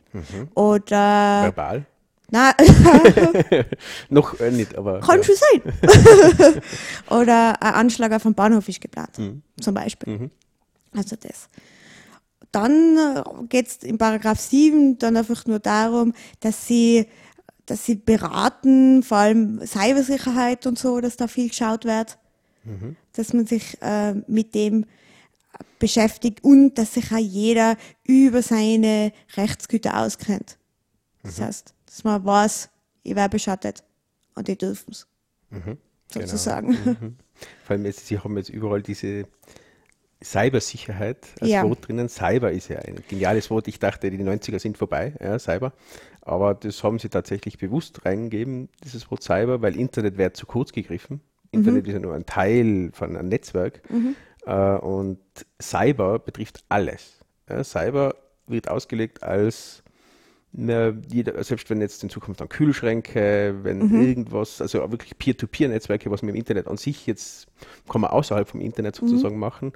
[0.54, 1.86] oder Verbal?
[2.30, 2.52] Na,
[4.10, 5.00] Noch äh, nicht, aber.
[5.00, 5.24] Kann ja.
[5.24, 6.62] schon sein.
[7.10, 9.42] Oder ein Anschlag auf den Bahnhof ist geplant, Mhm.
[9.60, 10.30] zum Beispiel.
[10.94, 11.48] Also das.
[12.52, 12.98] Dann
[13.48, 17.06] geht es in Paragraph 7 dann einfach nur darum, dass sie,
[17.66, 22.18] dass sie beraten, vor allem Cybersicherheit und so, dass da viel geschaut wird,
[22.64, 22.96] Mhm.
[23.14, 24.84] dass man sich äh, mit dem
[25.78, 30.58] beschäftigt und dass sich auch jeder über seine Rechtsgüter auskennt.
[31.22, 31.28] Mhm.
[31.28, 32.70] Das heißt, dass man weiß,
[33.02, 33.82] ich werde beschattet
[34.34, 35.06] und die dürfen es.
[35.50, 35.76] Genau.
[36.12, 36.68] Sozusagen.
[36.70, 37.16] Mhm.
[37.64, 39.24] Vor allem, jetzt, Sie haben jetzt überall diese
[40.22, 41.62] Cybersicherheit als Ja.
[41.68, 42.08] Wort drinnen.
[42.08, 43.68] Cyber ist ja ein geniales Wort.
[43.68, 45.72] Ich dachte, die 90er sind vorbei, ja, Cyber.
[46.22, 50.72] Aber das haben sie tatsächlich bewusst reingegeben, dieses Wort Cyber, weil Internet wäre zu kurz
[50.72, 51.20] gegriffen.
[51.50, 53.80] Internet ist ja nur ein Teil von einem Netzwerk.
[54.44, 55.18] Äh, und
[55.62, 57.20] Cyber betrifft alles.
[57.48, 58.14] Ja, Cyber
[58.46, 59.82] wird ausgelegt als
[60.52, 66.30] jeder, selbst wenn jetzt in Zukunft dann Kühlschränke, wenn irgendwas, also wirklich Peer-to-Peer-Netzwerke, was man
[66.30, 67.46] im Internet an sich jetzt,
[67.88, 69.72] kann man außerhalb vom Internet sozusagen machen,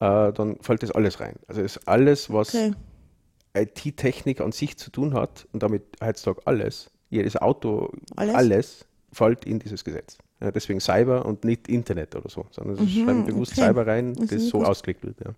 [0.00, 1.36] äh, dann fällt das alles rein.
[1.48, 2.72] Also ist alles, was Okay.
[3.56, 8.34] IT-Technik an sich zu tun hat und damit heutzutage alles, jedes Auto, Alles?
[8.34, 10.18] alles, fällt in dieses Gesetz.
[10.40, 13.62] Ja, deswegen Cyber und nicht Internet oder so, sondern sie schreiben bewusst okay.
[13.68, 14.70] Cyber rein, Das ist das so gewusst.
[14.70, 15.16] ausgelegt wird.
[15.24, 15.34] Ja.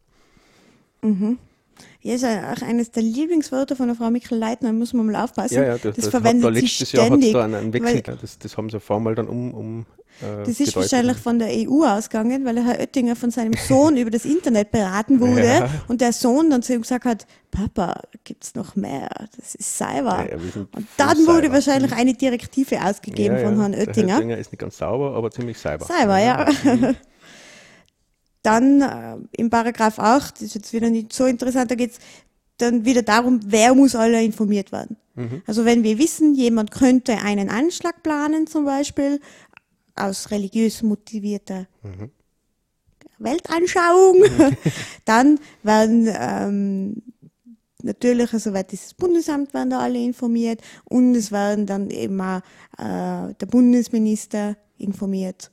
[2.02, 5.54] Ja, ist ja auch eines der Lieblingswörter von der Frau Mikl-Leitner, muss man mal aufpassen.
[5.54, 7.32] Ja, ja, das, das, das, verwendet hat da sie letztes Jahr hat ständig.
[7.32, 9.86] da einen, Wechsel, weil das, das haben sie vor mal dann um, um
[10.22, 10.76] äh, das ist gedeutet.
[10.76, 15.20] wahrscheinlich von der EU ausgegangen, weil Herr Oettinger von seinem Sohn über das Internet beraten
[15.20, 15.70] wurde Ja.
[15.88, 19.08] und der Sohn dann zu ihm gesagt hat, Papa, gibt's noch mehr?
[19.36, 20.26] Das ist Cyber.
[20.30, 21.54] Ja, und dann wurde Cyber.
[21.54, 24.14] wahrscheinlich eine Direktive ausgegeben von Herrn der Oettinger.
[24.14, 25.84] Oettinger ist nicht ganz sauber, aber ziemlich cyber.
[25.84, 26.46] Cyber, ja.
[28.46, 31.98] Dann äh, im Paragraph 8, das ist jetzt wieder nicht so interessant, da geht es
[32.58, 34.96] dann wieder darum, wer muss alle informiert werden.
[35.46, 39.20] Also wenn wir wissen, jemand könnte einen Anschlag planen zum Beispiel,
[39.96, 41.66] aus religiös motivierter
[43.18, 44.22] Weltanschauung,
[45.04, 47.02] dann werden ähm,
[47.82, 52.42] natürlich, also wird dieses Bundesamt werden da alle informiert und es werden dann eben auch
[52.78, 55.50] äh, der Bundesminister informiert.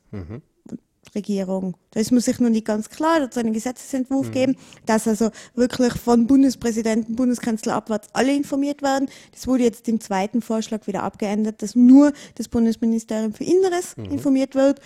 [1.13, 1.77] Und Bundesregierung.
[1.91, 5.07] Da ist man sich noch nicht ganz klar, da hat es einen Gesetzesentwurf gegeben, dass
[5.07, 9.09] also wirklich von Bundespräsidenten, Bundeskanzler abwärts alle informiert werden.
[9.31, 14.55] Das wurde jetzt im zweiten Vorschlag wieder abgeändert, dass nur das Bundesministerium für Inneres informiert
[14.55, 14.81] wird.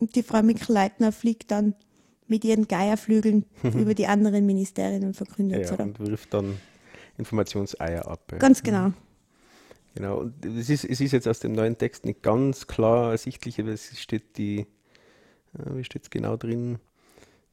[0.00, 1.74] Und die Frau Mikl-Leitner fliegt dann
[2.26, 5.84] mit ihren Geierflügeln über die anderen Ministerien und verkündet Ja, oder?
[5.84, 6.58] und wirft dann
[7.18, 8.32] Informationseier ab.
[8.32, 8.38] ja.
[8.38, 8.92] Ganz genau.
[9.94, 13.58] Genau, und es ist, es ist jetzt aus dem neuen Text nicht ganz klar ersichtlich,
[13.60, 14.66] aber es steht die,
[15.52, 16.78] wie steht es genau drin,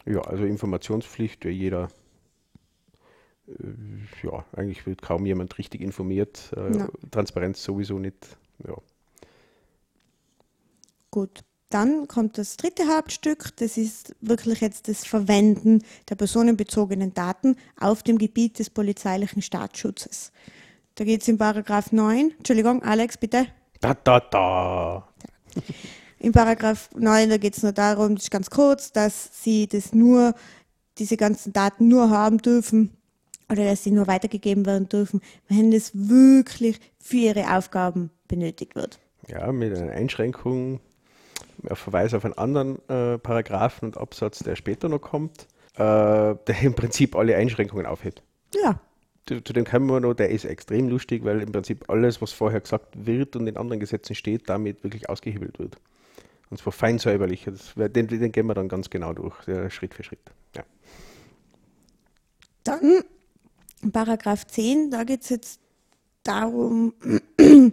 [0.06, 1.88] Ja, also Informationspflicht, ja, jeder, äh,
[4.22, 6.52] ja, eigentlich wird kaum jemand richtig informiert.
[6.57, 6.88] Äh, Ja.
[7.11, 8.37] Transparenz sowieso nicht.
[8.66, 8.74] Ja.
[11.11, 11.44] Gut.
[11.70, 13.57] Dann kommt das dritte Hauptstück.
[13.57, 20.30] Das ist wirklich jetzt das Verwenden der personenbezogenen Daten auf dem Gebiet des polizeilichen Staatsschutzes.
[20.94, 22.35] Da geht es in Paragraph 9.
[22.37, 23.48] Entschuldigung, Alex, bitte.
[23.80, 25.09] Da, da, da.
[26.20, 29.92] In Paragraph 9, da geht es nur darum, das ist ganz kurz, dass sie das
[29.92, 30.35] nur,
[30.98, 32.96] diese ganzen Daten nur haben dürfen
[33.50, 38.98] oder dass sie nur weitergegeben werden dürfen, wenn es wirklich für ihre Aufgaben benötigt wird.
[39.28, 40.80] Ja, mit einer Einschränkung,
[41.68, 46.62] auf Verweis auf einen anderen äh, Paragraphen und Absatz, der später noch kommt, äh, der
[46.62, 48.22] im Prinzip alle Einschränkungen aufhebt.
[48.54, 48.80] Ja,
[49.26, 52.33] Zu, zu dem kommen wir noch, der ist extrem lustig, weil im Prinzip alles, was
[52.33, 55.76] vorher gesagt wird und in anderen Gesetzen steht, damit wirklich ausgehebelt wird.
[56.50, 57.44] Und zwar fein säuberlich.
[57.46, 60.20] Das, den, den gehen wir dann ganz genau durch, der Schritt für Schritt.
[60.54, 60.62] Ja.
[62.64, 63.02] Dann
[63.84, 65.60] in Paragraph 10, da geht es jetzt
[66.22, 66.94] darum,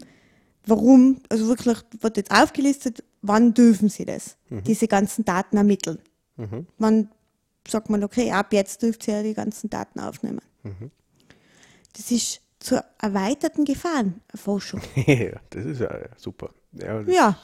[0.65, 5.99] warum, also wirklich wird jetzt aufgelistet, wann dürfen sie das, diese ganzen Daten ermitteln.
[6.77, 7.09] Wann
[7.67, 10.41] sagt man, okay, ab jetzt dürft ihr ja die ganzen Daten aufnehmen.
[11.93, 14.81] Das ist zur erweiterten Gefahrenerforschung.
[15.05, 16.51] ja, das ist ja super.
[16.73, 17.37] Ja, das Ja,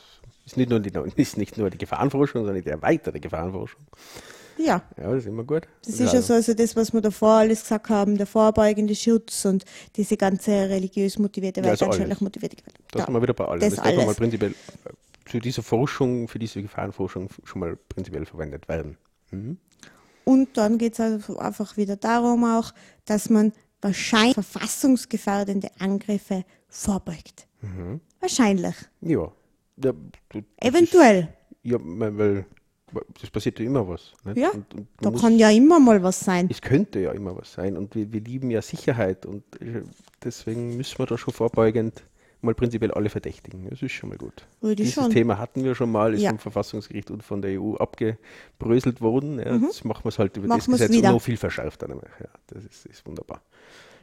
[0.46, 3.82] Ist, nicht nur die, ist nicht nur die Gefahrenforschung, sondern die erweiterte Gefahrenforschung.
[4.58, 4.82] Ja.
[4.98, 5.68] Ja, das ist immer gut.
[5.86, 9.46] Das ist ja so also das, was wir davor alles gesagt haben, der vorbeugende Schutz
[9.46, 9.66] und
[9.96, 12.22] diese ganze religiös motivierte Ja, also alles.
[12.22, 12.76] motivierte Gewalt.
[12.92, 13.06] Da Ja.
[13.06, 13.60] sind wir wieder bei allem.
[13.60, 14.18] das Das, man mal alles.
[14.18, 18.98] prinzipiell äh, zu dieser Forschung, für diese Gefahrenforschung schon mal prinzipiell verwendet werden.
[20.24, 22.74] Und dann geht es also einfach wieder darum auch,
[23.06, 27.48] dass man wahrscheinlich verfassungsgefährdende Angriffe vorbeugt.
[27.62, 28.02] Mhm.
[28.20, 28.76] Wahrscheinlich.
[29.02, 29.32] Ja.
[29.84, 29.94] ja
[30.62, 31.20] Eventuell.
[31.20, 32.46] Ist, ja, weil
[33.22, 34.14] das passiert ja immer was.
[34.24, 34.38] Nicht?
[34.38, 36.48] Ja, Und, und Da muss, kann ja immer mal was sein.
[36.50, 37.76] es könnte ja immer was sein.
[37.78, 39.26] Und wir, wir lieben ja Sicherheit.
[39.26, 39.82] Und äh,
[40.24, 42.04] deswegen müssen wir da schon vorbeugend
[42.42, 43.68] mal prinzipiell alle verdächtigen.
[43.70, 44.46] Das ist schon mal gut.
[44.62, 45.10] Würde Dieses schon.
[45.12, 46.30] Thema hatten wir schon mal, ist Ja.
[46.30, 49.40] vom Verfassungsgericht und von der EU abgebröselt worden.
[49.40, 50.50] Ja, Jetzt machen wir es halt über Mhm.
[50.50, 51.10] Machen das Gesetz wieder.
[51.10, 51.88] und noch viel verschärfter.
[51.88, 52.10] nämlich.
[52.20, 53.42] Ja, das ist, ist wunderbar.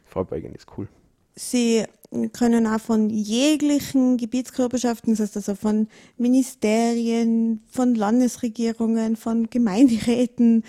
[0.05, 0.88] Vorbeugend ist cool.
[1.37, 1.85] Sie
[2.33, 10.62] können auch von jeglichen Gebietskörperschaften, das heißt also von Ministerien, von Landesregierungen, von Gemeinderäten,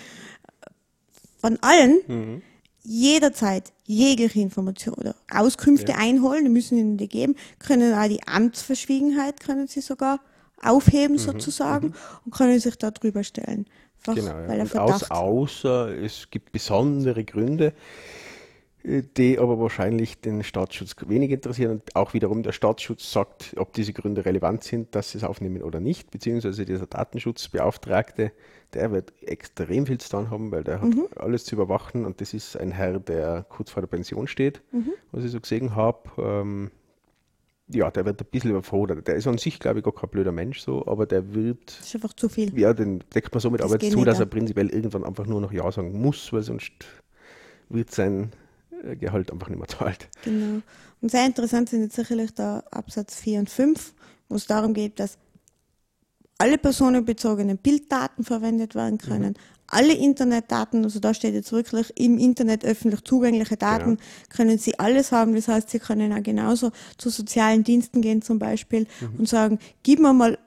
[1.38, 2.42] von allen,
[2.82, 5.98] jederzeit jegliche Informationen oder Auskünfte Ja.
[5.98, 10.20] einholen, die müssen ihnen die geben, können auch die Amtsverschwiegenheit können sie sogar
[10.62, 11.92] aufheben sozusagen
[12.24, 13.66] und können sich da drüber stellen.
[14.06, 14.80] Mhm, Genau, ja.
[14.80, 17.72] aus, außer es gibt besondere Gründe,
[18.86, 21.72] die aber wahrscheinlich den Staatsschutz wenig interessieren.
[21.72, 25.62] Und auch wiederum der Staatsschutz sagt, ob diese Gründe relevant sind, dass sie es aufnehmen
[25.62, 26.12] oder nicht.
[26.12, 28.30] Beziehungsweise dieser Datenschutzbeauftragte,
[28.74, 32.04] der wird extrem viel zu tun haben, weil der hat alles zu überwachen.
[32.04, 34.62] Und das ist ein Herr, der kurz vor der Pension steht,
[35.10, 36.08] was ich so gesehen habe.
[36.18, 36.70] Ähm,
[37.68, 39.08] ja, der wird ein bisschen überfordert.
[39.08, 41.86] Der ist an sich, glaube ich, gar kein blöder Mensch so, aber der wird Das
[41.86, 42.56] ist einfach zu viel.
[42.56, 44.24] ja, den deckt man so mit Das Arbeit zu, dass ja.
[44.24, 46.72] er prinzipiell irgendwann einfach nur noch Ja sagen muss, weil sonst
[47.68, 48.30] wird sein
[48.98, 50.08] Gehalt einfach nicht mehr zahlt.
[50.24, 50.62] Genau.
[51.00, 53.94] Und sehr interessant sind jetzt sicherlich da Absatz 4 und 5,
[54.28, 55.18] wo es darum geht, dass
[56.38, 59.34] alle personenbezogenen Bilddaten verwendet werden können,
[59.68, 65.12] alle Internetdaten, also da steht jetzt wirklich im Internet öffentlich zugängliche Daten, können Sie alles
[65.12, 65.34] haben.
[65.34, 68.86] Das heißt, Sie können auch genauso zu sozialen Diensten gehen zum Beispiel
[69.18, 70.38] und sagen, gib mir mal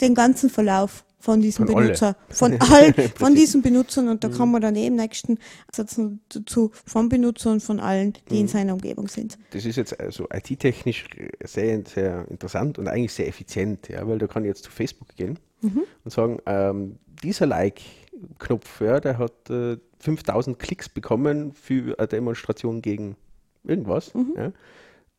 [0.00, 1.84] den ganzen Verlauf von diesem Von alle.
[1.86, 5.38] Benutzer, von all, von diesen Benutzern und da kann man dann eben nächsten
[5.72, 9.38] Satz dazu von Benutzern von allen, die in seiner Umgebung sind.
[9.52, 11.06] Das ist jetzt also IT-technisch
[11.44, 15.14] sehr, sehr interessant und eigentlich sehr effizient, ja, weil da kann ich jetzt zu Facebook
[15.14, 22.08] gehen und sagen, ähm, dieser Like-Knopf, ja, der hat äh, 5000 Klicks bekommen für eine
[22.08, 23.14] Demonstration gegen
[23.62, 24.12] irgendwas.
[24.36, 24.52] Ja.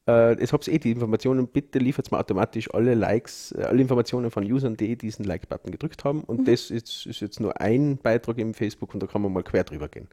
[0.06, 3.82] Äh, jetzt habt ihr eh die Informationen, bitte liefert mir automatisch alle Likes, äh, alle
[3.82, 6.24] Informationen von Usern, die diesen Like-Button gedrückt haben.
[6.24, 9.44] Und das ist, ist jetzt nur ein Beitrag im Facebook und da kann man mal
[9.44, 10.10] quer drüber gehen.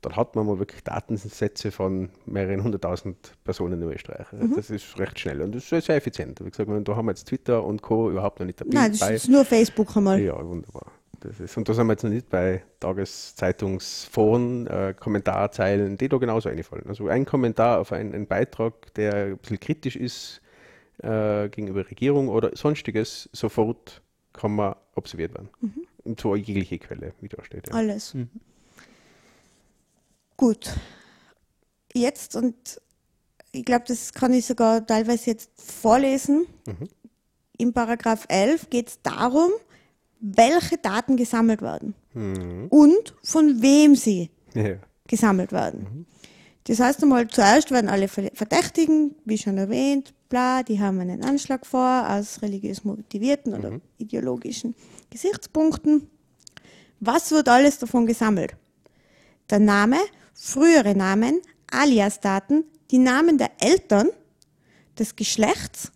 [0.00, 4.26] Dann hat man mal wirklich Datensätze von mehreren hunderttausend Personen in Österreich.
[4.56, 6.40] Das ist recht schnell und das ist sehr effizient.
[6.44, 8.10] Wie gesagt, da haben wir jetzt Twitter und Co.
[8.10, 8.74] überhaupt noch nicht dabei.
[8.74, 10.20] Nein, das ist nur Facebook einmal.
[10.20, 10.92] Ja, wunderbar.
[11.20, 16.16] Das ist, und da sind wir jetzt noch nicht bei Tageszeitungsforen, äh, Kommentarzeilen, die da
[16.18, 16.86] genauso einfallen.
[16.88, 20.40] Also ein Kommentar auf einen, einen Beitrag, der ein bisschen kritisch ist
[20.98, 24.00] äh, gegenüber Regierung oder sonstiges, sofort
[24.32, 25.48] kann man observiert werden.
[26.04, 27.68] Und zwar jegliche Quelle, wie da steht.
[27.68, 27.74] Ja.
[27.74, 28.16] Alles.
[30.36, 30.72] Gut.
[31.92, 32.80] Jetzt, und
[33.50, 36.46] ich glaube, das kann ich sogar teilweise jetzt vorlesen.
[37.58, 39.50] Im Paragraph 11 geht es darum,
[40.20, 41.94] welche Daten gesammelt werden
[42.70, 44.76] und von wem sie Ja.
[45.06, 46.06] gesammelt werden.
[46.64, 51.22] Das heißt einmal, zuerst werden alle Ver- Verdächtigen, wie schon erwähnt, bla, die haben einen
[51.24, 54.74] Anschlag vor aus religiös motivierten oder ideologischen
[55.10, 56.08] Gesichtspunkten.
[57.00, 58.56] Was wird alles davon gesammelt?
[59.48, 59.96] Der Name,
[60.34, 64.08] frühere Namen, Aliasdaten, die Namen der Eltern,
[64.98, 65.92] des Geschlechts,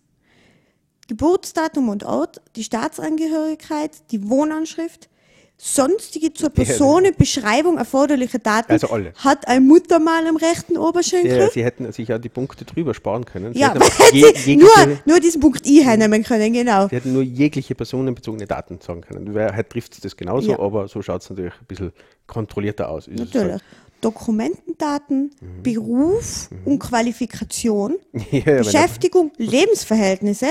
[1.07, 5.09] Geburtsdatum und Ort, die Staatsangehörigkeit, die Wohnanschrift,
[5.57, 9.13] sonstige zur Personenbeschreibung erforderliche Daten Also alle.
[9.17, 11.37] hat ein Muttermal am rechten Oberschenkel.
[11.37, 13.53] ja, sie hätten sich ja die Punkte drüber sparen können.
[13.53, 13.73] Sie Ja,
[14.11, 16.87] je- sie nur, jegliche- nur diesen Punkt I hernehmen können, genau.
[16.89, 19.33] Sie hätten nur jegliche personenbezogene Daten sagen können.
[19.33, 20.59] Wer halt trifft das genauso, Ja.
[20.59, 21.93] aber so schaut es natürlich ein bisschen
[22.27, 23.07] kontrollierter aus.
[23.07, 23.61] Ist Natürlich.
[24.03, 25.31] Dokumentendaten,
[25.63, 27.95] Beruf und Qualifikation.
[28.31, 30.47] Ja, Beschäftigung, Lebensverhältnisse,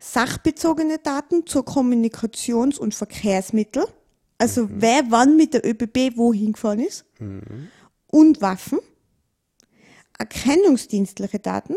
[0.00, 3.84] sachbezogene Daten zur Kommunikations- und Verkehrsmittel,
[4.38, 7.04] also wer wann mit der ÖBB wohin gefahren ist,
[8.08, 8.78] und Waffen,
[10.18, 11.76] erkennungsdienstliche Daten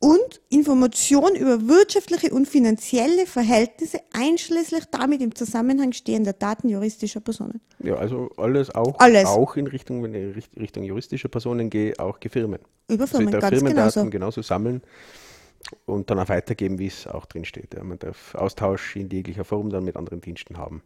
[0.00, 7.60] und Informationen über wirtschaftliche und finanzielle Verhältnisse einschließlich damit im Zusammenhang stehender Daten juristischer Personen.
[7.80, 9.26] Ja, also alles auch, Alles.
[9.26, 12.60] auch in Richtung, wenn ich Richt- Richtung juristische Personen gehe, auch Firmen.
[12.88, 14.10] Über Also Firmen, darf ganz Firmendaten genauso.
[14.10, 14.82] genauso sammeln
[15.84, 17.74] und dann auch weitergeben, wie es auch drin steht.
[17.74, 20.82] Ja, man darf Austausch in jeglicher Form dann mit anderen Diensten haben.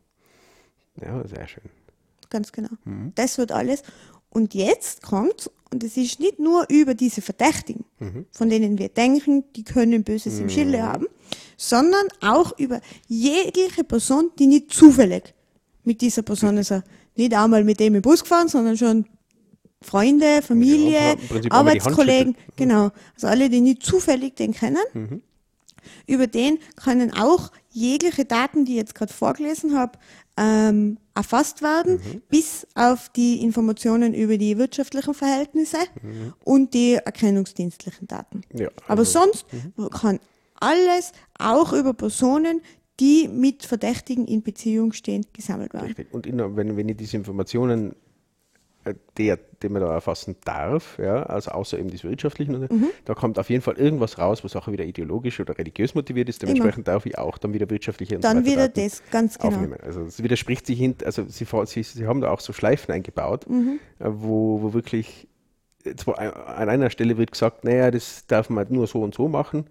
[1.00, 1.64] Ja, sehr schön.
[2.30, 2.70] Ganz genau.
[3.14, 3.84] Das wird alles.
[4.34, 7.84] Und jetzt kommt, und es ist nicht nur über diese Verdächtigen,
[8.32, 11.06] von denen wir denken, die können Böses im Schilde haben,
[11.56, 15.34] sondern auch über jegliche Person, die nicht zufällig
[15.84, 16.70] mit dieser Person ist.
[16.72, 16.84] er
[17.16, 19.06] Nicht einmal mit dem im Bus gefahren, sondern schon
[19.82, 22.56] Freunde, Familie, Ja, Arbeitskollegen, Handschrift.
[22.56, 22.90] genau.
[23.14, 25.22] Also alle, die nicht zufällig den kennen.
[26.06, 29.98] Über den können auch jegliche Daten, die ich jetzt gerade vorgelesen habe,
[30.36, 35.78] ähm, erfasst werden, bis auf die Informationen über die wirtschaftlichen Verhältnisse
[36.44, 38.42] und die erkennungsdienstlichen Daten.
[38.52, 39.46] Ja, Aber also- sonst
[39.92, 40.18] kann
[40.58, 42.60] alles auch über Personen,
[43.00, 45.86] die mit Verdächtigen in Beziehung stehen, gesammelt werden.
[45.86, 46.12] Richtig.
[46.12, 47.94] Und in, wenn, wenn ich diese Informationen
[49.16, 52.88] der, den man da erfassen darf, ja, also außer eben das Wirtschaftliche, mhm.
[53.04, 56.42] da kommt auf jeden Fall irgendwas raus, was auch wieder ideologisch oder religiös motiviert ist.
[56.42, 56.94] Dementsprechend Immer.
[56.94, 59.54] darf ich auch dann wieder wirtschaftliche und Dann so wieder Daten das, ganz genau.
[59.54, 59.78] Aufnehmen.
[59.82, 63.48] Also es widerspricht sich hin, also sie, sie, sie haben da auch so Schleifen eingebaut,
[63.48, 63.78] mhm.
[63.98, 65.28] Äh, wo, wo wirklich
[65.96, 69.66] zwar an einer Stelle wird gesagt, naja, das darf man nur so und so machen,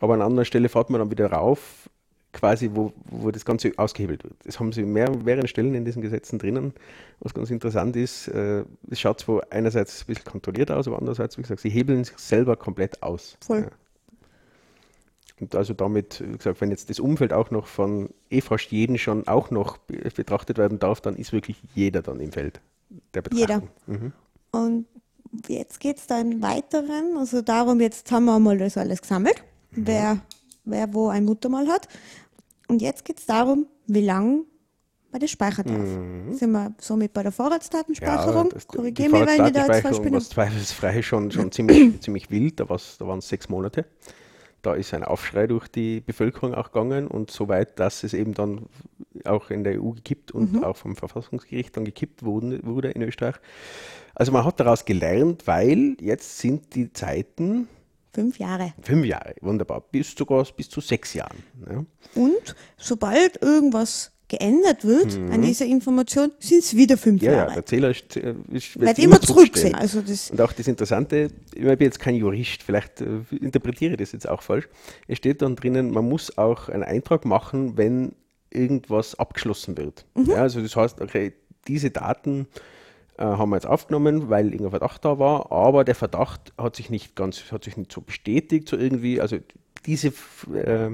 [0.00, 1.88] aber an anderer Stelle fährt man dann wieder rauf,
[2.32, 4.34] quasi, wo, wo das Ganze ausgehebelt wird.
[4.44, 6.72] Das haben sie mehr, mehreren Stellen in diesen Gesetzen drinnen.
[7.20, 11.36] Was ganz interessant ist, äh, es schaut zwar einerseits ein bisschen kontrolliert aus, aber andererseits,
[11.38, 13.36] wie gesagt, sie hebeln sich selber komplett aus.
[13.44, 13.60] Voll.
[13.62, 13.70] Ja.
[15.40, 18.96] Und also damit, wie gesagt, wenn jetzt das Umfeld auch noch von eh fast jeden
[18.96, 22.60] schon auch noch betrachtet werden darf, dann ist wirklich jeder dann im Feld
[23.12, 23.68] der Betrachtung.
[23.88, 24.00] Jeder.
[24.00, 24.12] Mhm.
[24.52, 24.86] Und
[25.48, 29.42] jetzt geht es da im Weiteren, also darum, jetzt haben wir mal das alles gesammelt,
[29.72, 29.86] mhm.
[29.86, 30.20] wer,
[30.64, 31.88] wer wo ein Muttermal hat.
[32.68, 34.44] Und jetzt geht es darum, wie lange
[35.10, 35.78] man das speichern darf.
[35.78, 36.34] Mhm.
[36.34, 38.50] Sind wir somit bei der Vorratsdatenspeicherung?
[38.50, 40.14] Ja, Korrigiere mich, wenn ich da jetzt falsch bin.
[40.14, 43.84] war zweifelsfrei schon, schon ziemlich, ziemlich wild, da, da waren es sechs Monate.
[44.62, 48.66] Da ist ein Aufschrei durch die Bevölkerung auch gegangen und soweit, dass es eben dann
[49.24, 50.64] auch in der EU gekippt und mhm.
[50.64, 53.34] auch vom Verfassungsgericht dann gekippt wurde, wurde in Österreich.
[54.14, 57.66] Also man hat daraus gelernt, weil jetzt sind die Zeiten
[58.14, 58.74] Fünf Jahre.
[58.82, 59.80] Fünf Jahre, wunderbar.
[59.80, 61.42] Bis sogar bis zu sechs Jahren.
[61.70, 61.84] Ja.
[62.14, 65.30] Und sobald irgendwas geändert wird mhm.
[65.30, 67.48] an dieser Information, sind es wieder fünf ja, Jahre.
[67.48, 69.74] Ja, der Zähler ist, äh, ist, wird immer zurücksehen.
[69.74, 73.98] Also das Und auch das Interessante, ich bin jetzt kein Jurist, vielleicht äh, interpretiere ich
[73.98, 74.68] das jetzt auch falsch.
[75.06, 78.12] Es steht dann drinnen, man muss auch einen Eintrag machen, wenn
[78.50, 80.06] irgendwas abgeschlossen wird.
[80.14, 80.30] Mhm.
[80.30, 81.32] Ja, also das heißt, okay,
[81.68, 82.46] diese Daten
[83.18, 86.90] äh, haben wir jetzt aufgenommen, weil irgendein Verdacht da war, aber der Verdacht hat sich
[86.90, 89.38] nicht ganz, hat sich nicht so bestätigt, so irgendwie, also
[89.86, 90.12] diese
[90.54, 90.90] äh,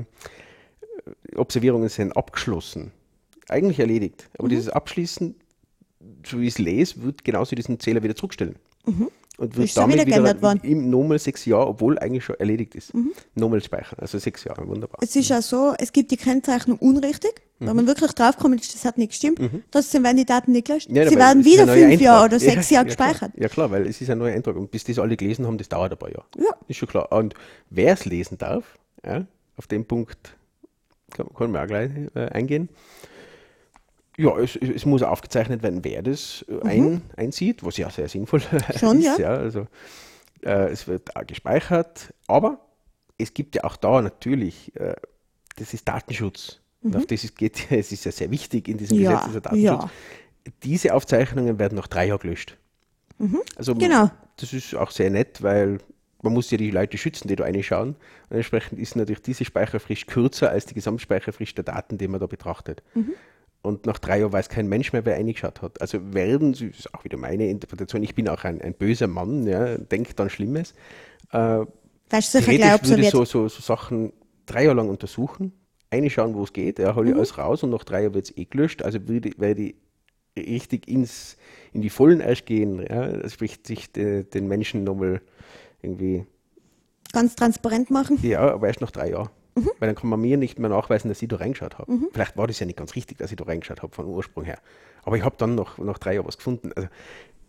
[1.36, 2.92] Observierungen sind abgeschlossen,
[3.48, 4.28] eigentlich erledigt.
[4.38, 4.50] Aber mhm.
[4.50, 5.34] dieses Abschließen,
[6.26, 8.56] so wie ich es lese, wird genauso diesen Zähler wieder zurückstellen.
[8.86, 9.08] Mhm.
[9.38, 12.92] Und wird damit wieder, wieder im Normal sechs Jahre, obwohl eigentlich schon erledigt ist.
[12.92, 13.12] Mhm.
[13.36, 14.98] Normal speichern, also sechs Jahre, wunderbar.
[15.00, 17.42] Es ist ja so, es gibt die Kennzeichnung unrichtig.
[17.60, 19.64] Wenn man wirklich draufkommt, das hat nicht gestimmt, mhm.
[19.70, 20.88] trotzdem werden die Daten nicht gelöscht.
[20.90, 23.20] Ja, Sie werden wieder fünf Jahre oder sechs ja, Jahre gespeichert.
[23.20, 23.42] Ja klar.
[23.42, 24.56] ja klar, weil es ist ein neuer Eintrag.
[24.56, 26.26] Und bis das alle gelesen haben, das dauert ein paar Jahre.
[26.36, 26.54] Ja.
[26.68, 27.10] Ist schon klar.
[27.10, 27.34] Und
[27.70, 30.36] wer es lesen darf, ja, auf den Punkt
[31.10, 32.68] kann, kann man auch gleich äh, eingehen.
[34.16, 36.62] Ja, es, es, muss aufgezeichnet werden, wer das äh, mhm.
[36.64, 38.40] ein, einsieht, was ja sehr sinnvoll
[38.78, 39.04] Schon, ist.
[39.04, 39.18] Ja.
[39.18, 39.66] ja also,
[40.42, 42.60] äh, es wird auch gespeichert, aber
[43.16, 44.94] es gibt ja auch da natürlich, äh,
[45.56, 46.60] das ist Datenschutz.
[46.82, 46.96] Mhm.
[46.96, 49.84] auf das es geht, es ist ja sehr wichtig in diesem ja, Gesetz, dieser Datenschutz.
[49.84, 49.90] Ja.
[50.62, 52.56] Diese Aufzeichnungen werden nach drei Jahren gelöscht.
[53.18, 53.40] Mhm.
[53.56, 54.10] Also genau.
[54.36, 55.78] das ist auch sehr nett, weil
[56.22, 57.96] man muss ja die Leute schützen, die da reinschauen.
[58.30, 62.26] Und entsprechend ist natürlich diese Speicherfrist kürzer als die Gesamtspeicherfrist der Daten, die man da
[62.26, 62.82] betrachtet.
[62.94, 63.12] Mhm.
[63.60, 65.80] Und nach drei Jahren weiß kein Mensch mehr, wer eingeschaut hat.
[65.80, 69.46] Also werden, das ist auch wieder meine Interpretation, ich bin auch ein, ein böser Mann,
[69.46, 70.74] ja, denkt dann Schlimmes.
[71.32, 71.66] Äh,
[72.10, 74.12] Weißt du, theoretisch würde so, so, so Sachen
[74.46, 75.52] drei Jahre lang untersuchen
[75.92, 76.78] reinschauen, wo es geht.
[76.78, 77.20] Ja, hole ich mhm.
[77.20, 78.82] alles raus und nach drei Jahren wird es eh gelöscht.
[78.82, 79.74] Also werde ich
[80.36, 81.36] richtig ins,
[81.72, 82.84] in die Vollen erst gehen.
[82.88, 85.20] Ja, das spricht sich de, den Menschen nochmal
[85.82, 86.26] irgendwie.
[87.12, 88.18] Ganz transparent machen?
[88.22, 89.30] Ja, aber erst nach drei Jahren.
[89.54, 89.70] Mhm.
[89.78, 91.90] Weil dann kann man mir nicht mehr nachweisen, dass ich da reingeschaut habe.
[91.90, 92.08] Mhm.
[92.12, 94.58] Vielleicht war das ja nicht ganz richtig, dass ich da reingeschaut habe von Ursprung her.
[95.02, 96.70] Aber ich habe dann noch nach drei Jahren was gefunden.
[96.76, 96.88] Also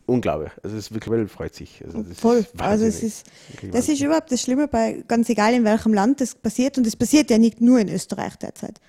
[0.09, 0.51] unglaublich.
[0.63, 1.83] Also es wirklich freut sich.
[1.85, 2.45] Also Voll.
[2.57, 3.25] also es ist,
[3.71, 6.77] das ist überhaupt das Schlimme bei, ganz egal in welchem Land das passiert.
[6.77, 8.79] Und es passiert ja nicht nur in Österreich derzeit.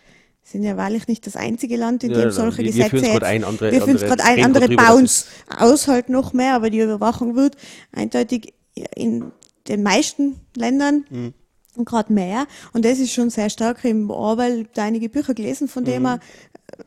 [0.42, 3.22] Wir sind ja wahrlich nicht das einzige Land, in dem ja, solche wir, Gesetze wir
[3.22, 6.70] ein, andere, Wir führen es gerade ein, andere bauen es aus halt noch mehr, aber
[6.70, 7.56] die Überwachung wird
[7.92, 8.54] eindeutig
[8.96, 9.30] in
[9.68, 11.84] den meisten Ländern mhm.
[11.84, 12.46] gerade mehr.
[12.72, 13.84] Und das ist schon sehr stark.
[13.84, 16.06] Im Orwell da einige Bücher gelesen, von dem mhm.
[16.06, 16.20] er,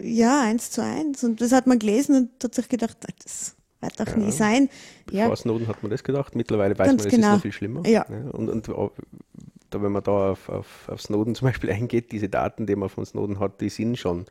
[0.01, 1.23] ja, eins zu eins.
[1.23, 4.17] Und das hat man gelesen und hat sich gedacht, das wird doch ja.
[4.17, 4.69] nie sein.
[5.11, 5.27] Ja.
[5.27, 7.27] Vor Snowden hat man das gedacht, mittlerweile weiß Ganz man, es genau.
[7.27, 7.87] ist noch viel schlimmer.
[7.87, 8.05] Ja.
[8.31, 8.67] Und, und
[9.73, 12.89] da, wenn man da auf, auf, auf, Snowden zum Beispiel eingeht, diese Daten, die man
[12.89, 14.25] von Snowden hat, die sind schon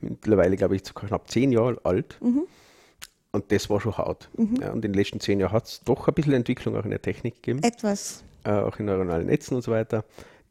[0.00, 2.18] mittlerweile, glaube ich, knapp zehn Jahre alt.
[2.20, 2.44] Mhm.
[3.30, 4.30] Und das war schon hart.
[4.36, 4.56] Mhm.
[4.60, 6.90] Ja, und in den letzten zehn Jahren hat es doch ein bisschen Entwicklung auch in
[6.90, 7.62] der Technik gegeben.
[7.62, 8.24] Etwas.
[8.44, 10.04] Äh, auch in neuronalen Netzen und so weiter.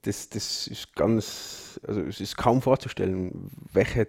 [0.03, 4.07] Das, das ist ganz, also es ist kaum vorzustellen, welche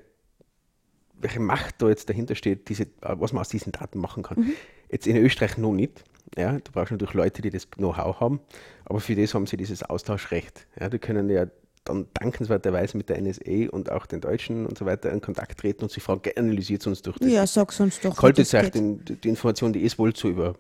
[1.20, 4.40] welche Macht da jetzt dahinter steht, diese, was man aus diesen Daten machen kann.
[4.40, 4.52] Mhm.
[4.90, 6.04] Jetzt in Österreich noch nicht.
[6.37, 8.40] Ja, du brauchst natürlich Leute, die das Know-how haben,
[8.85, 10.66] aber für das haben sie dieses Austauschrecht.
[10.78, 11.46] Ja, die können ja
[11.85, 15.85] dann dankenswerterweise mit der NSA und auch den Deutschen und so weiter in Kontakt treten
[15.85, 17.31] und sich fragen, analysiert uns durch das.
[17.31, 18.16] Ja, sag's uns doch.
[18.16, 20.55] Kaltet sich die, Information, die ist wohl so über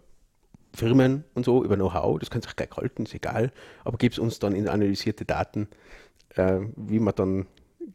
[0.74, 3.52] Firmen und so, über Know-how, das kann sich gleich halten, ist egal,
[3.84, 5.68] aber gibt es uns dann in analysierte Daten,
[6.34, 7.46] äh, wie man dann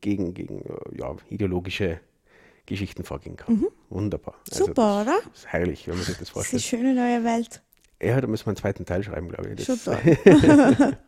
[0.02, 0.64] gegen, gegen
[0.96, 2.00] ja, ideologische
[2.66, 3.66] Geschichten vorgehen kann.
[3.90, 4.36] Wunderbar.
[4.52, 5.32] Also Super, das oder?
[5.34, 6.64] ist herrlich, wenn man sich das Das ist vorstellt.
[6.74, 7.62] eine schöne neue Welt.
[8.02, 9.64] Ja, da müssen wir einen zweiten Teil schreiben, glaube ich.
[9.66, 10.98] Schon Das, toll.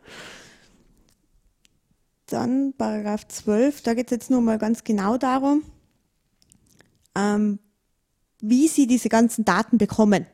[2.26, 5.62] Dann Paragraph 12, da geht es jetzt nur mal ganz genau darum,
[7.14, 7.60] ähm,
[8.40, 10.26] wie Sie diese ganzen Daten bekommen.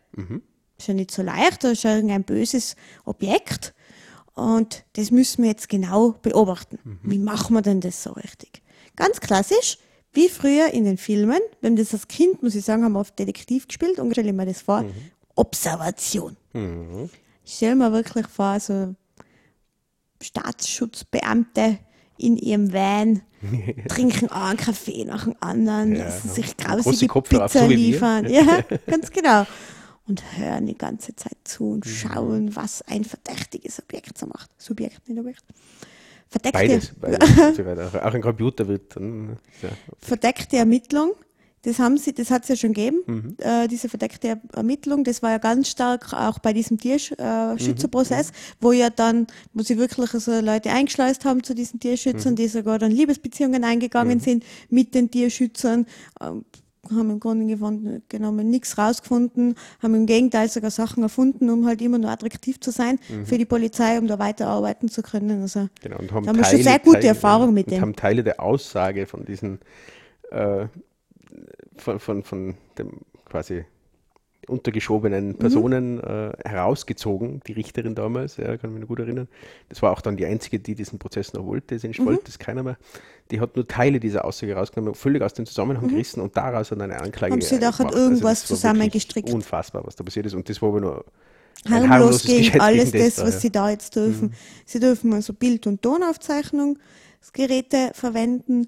[0.79, 3.75] Ist ja nicht so leicht, da ist ja irgendein böses Objekt
[4.35, 6.79] und das müssen wir jetzt genau beobachten.
[7.03, 8.63] Wie machen wir denn das so richtig?
[8.97, 9.79] Ganz klassisch,
[10.13, 13.19] wie früher in den Filmen, wenn das als Kind, muss ich sagen, haben wir oft
[13.19, 14.85] Detektiv gespielt und stelle mir das vor,
[15.35, 16.37] Observation.
[17.45, 18.95] Ich stelle mir wirklich vor, so
[20.21, 21.79] Staatsschutzbeamte
[22.19, 23.23] in ihrem Van
[23.89, 28.27] trinken einen Kaffee nach dem anderen, Ja, lassen sich grausige Kopfhörer Pizza liefern.
[28.31, 29.47] Ja, ganz genau.
[30.07, 31.71] Und hören die ganze Zeit zu Mhm.
[31.73, 34.51] und schauen, was ein verdächtiges Objekt so macht.
[34.61, 35.43] Subjekt, nicht Objekt.
[36.33, 37.29] Verdeckte, beides, beides
[37.93, 38.01] so.
[38.01, 39.37] Auch ein Computer wird dann.
[39.63, 39.69] Ja,
[39.99, 41.13] verdeckte Ermittlung,
[41.65, 43.37] das haben sie, das hat es ja schon gegeben, Mhm.
[43.39, 48.35] äh, diese verdeckte Er- Ermittlung, das war ja ganz stark auch bei diesem Tierschützerprozess, Mhm.
[48.61, 51.81] wo ja dann, wo sie wirklich also Leute eingeschleust haben zu diesen Mhm.
[51.81, 55.87] Tierschützern, die sogar dann Liebesbeziehungen eingegangen sind mit den Tierschützern,
[56.21, 56.45] ähm,
[56.91, 61.99] haben im Grunde genommen nichts rausgefunden, haben im Gegenteil sogar Sachen erfunden, um halt immer
[61.99, 63.27] nur attraktiv zu sein Mhm.
[63.27, 65.43] für die Polizei, um da weiterarbeiten zu können.
[65.43, 65.99] Also genau.
[65.99, 67.81] Und haben Da haben wir schon sehr gute Erfahrung mit und dem.
[67.83, 69.61] haben Teile der Aussage von diesen,
[70.31, 70.67] äh,
[71.77, 73.65] von, von, von dem quasi.
[74.49, 79.29] Untergeschobenen Personen äh, herausgezogen, die Richterin damals, ja, kann ich mich gut erinnern.
[79.69, 82.07] Das war auch dann die einzige, die diesen Prozess noch wollte, sonst Mhm.
[82.07, 82.77] wollte es keiner mehr.
[83.31, 86.81] Die hat nur Teile dieser Aussage rausgenommen, völlig aus dem Zusammenhang gerissen und daraus dann
[86.83, 87.41] eine Anklage Mhm.
[87.41, 89.31] Haben sie da halt irgendwas das wirklich zusammengestrickt.
[89.31, 90.35] Unfassbar, was da passiert ist.
[90.35, 91.05] Und das war aber nur
[91.71, 93.37] harmlos gegen Geschäft alles gegen das, da, was ja.
[93.37, 93.41] Mhm.
[93.41, 94.35] sie da jetzt dürfen.
[94.67, 98.67] Sie dürfen also Bild- und Tonaufzeichnungsgeräte verwenden,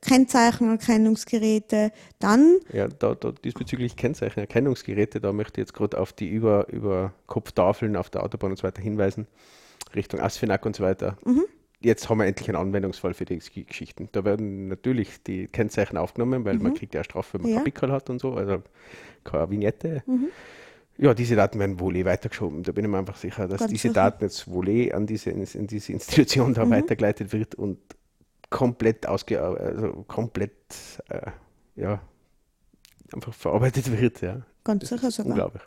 [0.00, 6.68] Kennzeichenerkennungsgeräte, dann Ja, da, da diesbezüglich Kennzeichenerkennungsgeräte, da möchte ich jetzt gerade auf die über,
[6.68, 9.26] über Kopftafeln auf der Autobahn und so weiter hinweisen,
[9.94, 11.16] Richtung Asfinag und so weiter.
[11.24, 11.44] Mhm.
[11.80, 14.08] Jetzt haben wir endlich einen Anwendungsfall für die Geschichten.
[14.12, 17.66] Da werden natürlich die Kennzeichen aufgenommen, weil man kriegt ja Strafe, wenn man Mhm.
[17.66, 17.70] Ja.
[17.72, 18.62] kein hat und so, also
[19.24, 20.02] keine Vignette.
[20.06, 20.28] Mhm.
[20.98, 22.62] Ja, diese Daten werden wohl eh weitergeschoben.
[22.62, 23.94] Da bin ich mir einfach sicher, dass Ganz diese sicher.
[23.94, 26.54] Daten jetzt wohl eh an diese, in diese Institution Mhm.
[26.54, 27.78] da weitergeleitet wird und
[28.52, 30.52] komplett ausge, also komplett,
[31.08, 31.32] äh,
[31.74, 32.00] ja,
[33.12, 34.42] einfach verarbeitet wird, ja.
[34.62, 35.32] ganz sicher sogar.
[35.32, 35.62] unglaublich.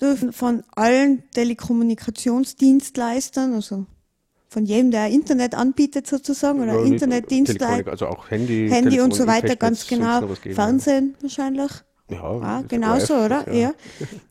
[0.00, 3.86] dürfen von allen Telekommunikationsdienstleistern, also
[4.48, 9.26] von jedem, der Internet anbietet sozusagen, oder Ja, Internetdienstleister, also auch Handy, Handy und so
[9.26, 11.70] weiter, ganz genau, geben, Fernsehen wahrscheinlich.
[12.10, 13.44] Ja, Ja, das genauso, oder?
[13.44, 13.72] das, Ja.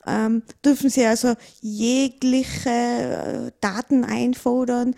[0.05, 4.93] Ähm, dürfen Sie also jegliche äh, Daten einfordern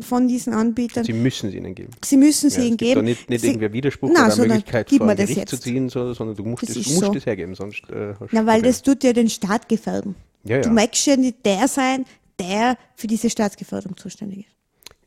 [0.00, 1.04] von diesen Anbietern.
[1.04, 1.90] Sie müssen es ihnen geben.
[2.04, 3.04] Sie müssen sie Ja, es ihnen geben.
[3.04, 6.12] nicht, nicht Sie- irgendwie einen Widerspruch Nein, oder Möglichkeit, gib vor Gericht zu ziehen, so,
[6.14, 7.26] sondern du musst Das es du musst so.
[7.26, 8.62] hergeben, sonst äh, du Na, weil Probleme.
[8.62, 10.16] das tut ja den Staat gefährden.
[10.42, 10.74] Ja, Du ja.
[10.74, 12.04] möchtest ja nicht der sein,
[12.40, 14.48] der für diese Staatsgefährdung zuständig ist.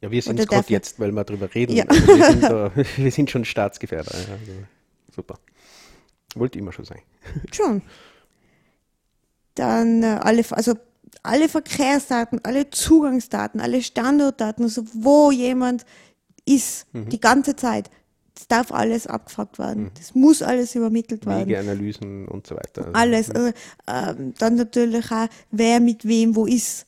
[0.01, 1.75] ja, wir sind es gerade jetzt, weil wir darüber reden.
[1.75, 1.83] Ja.
[1.85, 4.13] Also wir, sind da, wir sind schon Staatsgefährder.
[4.15, 4.31] Also,
[5.13, 5.38] super.
[6.35, 7.01] Wollte immer schon sein.
[7.51, 7.81] Schon.
[9.55, 10.75] Dann äh, alle, also
[11.24, 15.86] alle Verkehrsdaten, alle Zugangsdaten, alle Standortdaten, also wo jemand
[16.45, 17.09] ist, Mhm.
[17.09, 17.89] die ganze Zeit.
[18.36, 19.89] Das darf alles abgefragt werden.
[19.95, 21.47] Das muss alles übermittelt werden.
[21.47, 22.86] Wegeanalysen und so weiter.
[22.86, 23.32] Also, Alles.
[23.32, 23.51] Also,
[23.88, 26.86] ähm, dann natürlich auch, wer mit wem wo ist.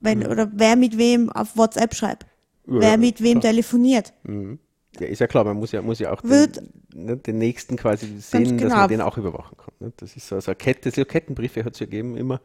[0.00, 0.26] Wenn, Mhm.
[0.26, 2.26] Oder wer mit wem auf WhatsApp schreibt.
[2.66, 3.50] Ja, wer mit wem klar.
[3.52, 4.12] telefoniert.
[4.22, 4.58] Mhm.
[5.00, 6.56] Ja, ist ja klar, man muss ja, muss ja auch Wird-
[6.92, 8.76] den, ne, den Nächsten quasi sehen, dass genau.
[8.76, 9.72] man den auch überwachen kann.
[9.80, 9.92] Ne?
[9.96, 12.40] Das ist so, so eine Kette, so Kettenbriefe hat es ja gegeben immer.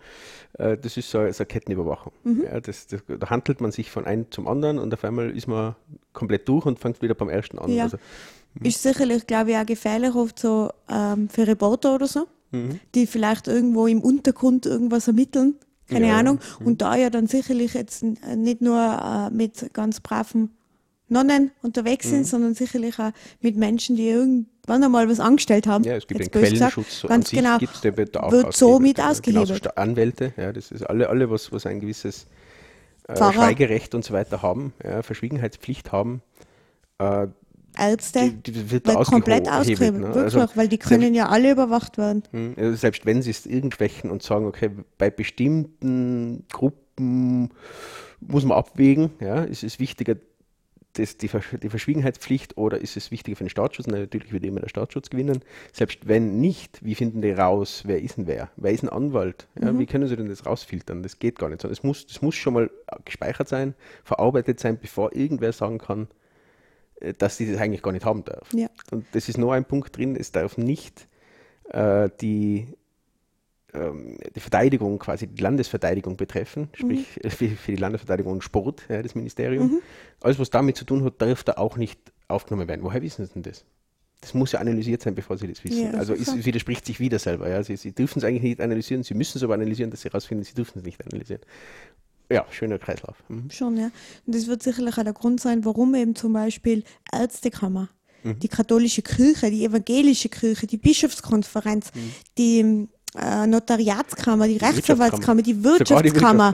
[0.57, 2.13] Äh, das ist so, so eine Kettenüberwachung.
[2.23, 2.43] Mhm.
[2.45, 5.47] Ja, das, das, da handelt man sich von einem zum anderen und auf einmal ist
[5.47, 5.75] man
[6.13, 7.69] komplett durch und fängt wieder beim ersten an.
[7.69, 7.83] Ja.
[7.83, 7.97] Also,
[8.63, 12.79] Ist sicherlich, glaube ich, auch gefährlich oft so ähm, für Reporter oder so, Mhm.
[12.95, 15.55] die vielleicht irgendwo im Untergrund irgendwas ermitteln,
[15.89, 16.19] keine Ja, ja.
[16.19, 20.51] Ahnung, und da ja dann sicherlich jetzt nicht nur äh, mit ganz braven
[21.09, 22.09] Nonnen unterwegs Mhm.
[22.09, 25.83] sind, sondern sicherlich auch mit Menschen, die irgendwann einmal was angestellt haben.
[25.83, 26.73] ja, es gibt den gesagt.
[26.73, 27.57] Quellenschutz an Ganz genau.
[27.57, 29.77] gibt's, der wird auch Wird so mit Genau, ausgehebelt.
[29.77, 32.27] Anwälte, ja, das ist alle, alle was, was ein gewisses
[33.07, 33.15] äh.
[33.15, 36.21] Schweigerecht und so weiter haben, ja, Verschwiegenheitspflicht haben.
[36.99, 37.27] Äh,
[37.79, 39.93] Ärzte die, die wird komplett ausgehebelt.
[39.93, 40.15] Ne?
[40.15, 42.23] wirklich, Also, weil die können ja alle überwacht werden.
[42.31, 47.49] Hm, also selbst wenn sie es irgendwelchen und sagen, okay, bei bestimmten Gruppen
[48.19, 50.15] muss man abwägen, ja, ist es wichtiger,
[50.97, 53.87] das, die, Versch die Verschwiegenheitspflicht oder ist es wichtiger für den Staatsschutz?
[53.87, 55.41] Na, natürlich wird immer der Staatsschutz gewinnen.
[55.71, 58.49] Selbst wenn nicht, wie finden die raus, wer ist denn wer?
[58.55, 59.47] Wer ist ein Anwalt?
[59.61, 61.03] Ja, Wie können sie denn das rausfiltern?
[61.03, 61.63] Das geht gar nicht.
[61.63, 62.71] Es muss, das muss schon mal
[63.05, 66.07] gespeichert sein, verarbeitet sein, bevor irgendwer sagen kann,
[66.99, 68.53] äh, dass sie das eigentlich gar nicht haben darf.
[68.53, 68.69] Ja.
[68.91, 71.07] Und das ist noch ein Punkt drin, es darf nicht
[71.69, 72.67] äh, die,
[73.81, 78.83] ähm, die Verteidigung, quasi die Landesverteidigung betreffen, sprich äh, für, für die Landesverteidigung und Sport,
[78.89, 79.79] ja, das Ministerium.
[80.21, 82.83] Alles, was damit zu tun hat, darf da auch nicht aufgenommen werden.
[82.83, 83.65] Woher wissen Sie denn das?
[84.21, 85.91] Das muss ja analysiert sein, bevor Sie das wissen.
[85.91, 87.47] Ja, also es, widerspricht sich wieder selber.
[87.49, 87.61] Ja.
[87.63, 90.43] Sie, Sie dürfen es eigentlich nicht analysieren, Sie müssen es aber analysieren, dass Sie herausfinden,
[90.43, 91.41] Sie dürfen es nicht analysieren.
[92.29, 93.15] Ja, schöner Kreislauf.
[93.29, 93.49] Mhm.
[93.51, 93.91] Schon, ja.
[94.25, 97.89] Und das wird sicherlich auch der Grund sein, warum eben zum Beispiel Ärztekammer,
[98.23, 98.39] Mhm.
[98.39, 102.11] die katholische Kirche, die evangelische Kirche, die Bischofskonferenz, Mhm.
[102.37, 102.87] die
[103.47, 106.53] Notariatskammer, die Rechtsanwaltskammer, die Sogar die Wirtschaftskammer,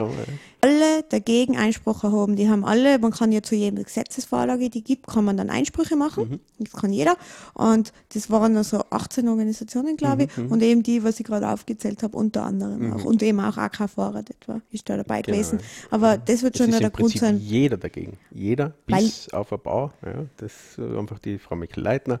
[0.64, 2.36] Alle dagegen Einspruch erhoben.
[2.36, 5.94] Die haben alle, man kann ja zu jedem Gesetzesvorlage, die gibt, kann man dann Einsprüche
[5.96, 6.28] machen.
[6.58, 6.64] Mhm.
[6.64, 7.16] Das kann jeder.
[7.52, 10.36] Und das waren also 18 Organisationen, glaube ich.
[10.36, 13.04] Mhm, Und eben die, was ich gerade aufgezählt habe, unter anderem auch.
[13.04, 15.58] Und eben auch AK Vorrat etwa ist da dabei Genau, gewesen.
[15.90, 17.38] Aber das wird schon ist noch der Grund Prinzip sein.
[17.38, 18.16] jeder dagegen.
[18.32, 19.92] Jeder, Weil- bis auf ein paar.
[20.04, 22.20] Ja, das äh, einfach die Frau Mikl-Leitner.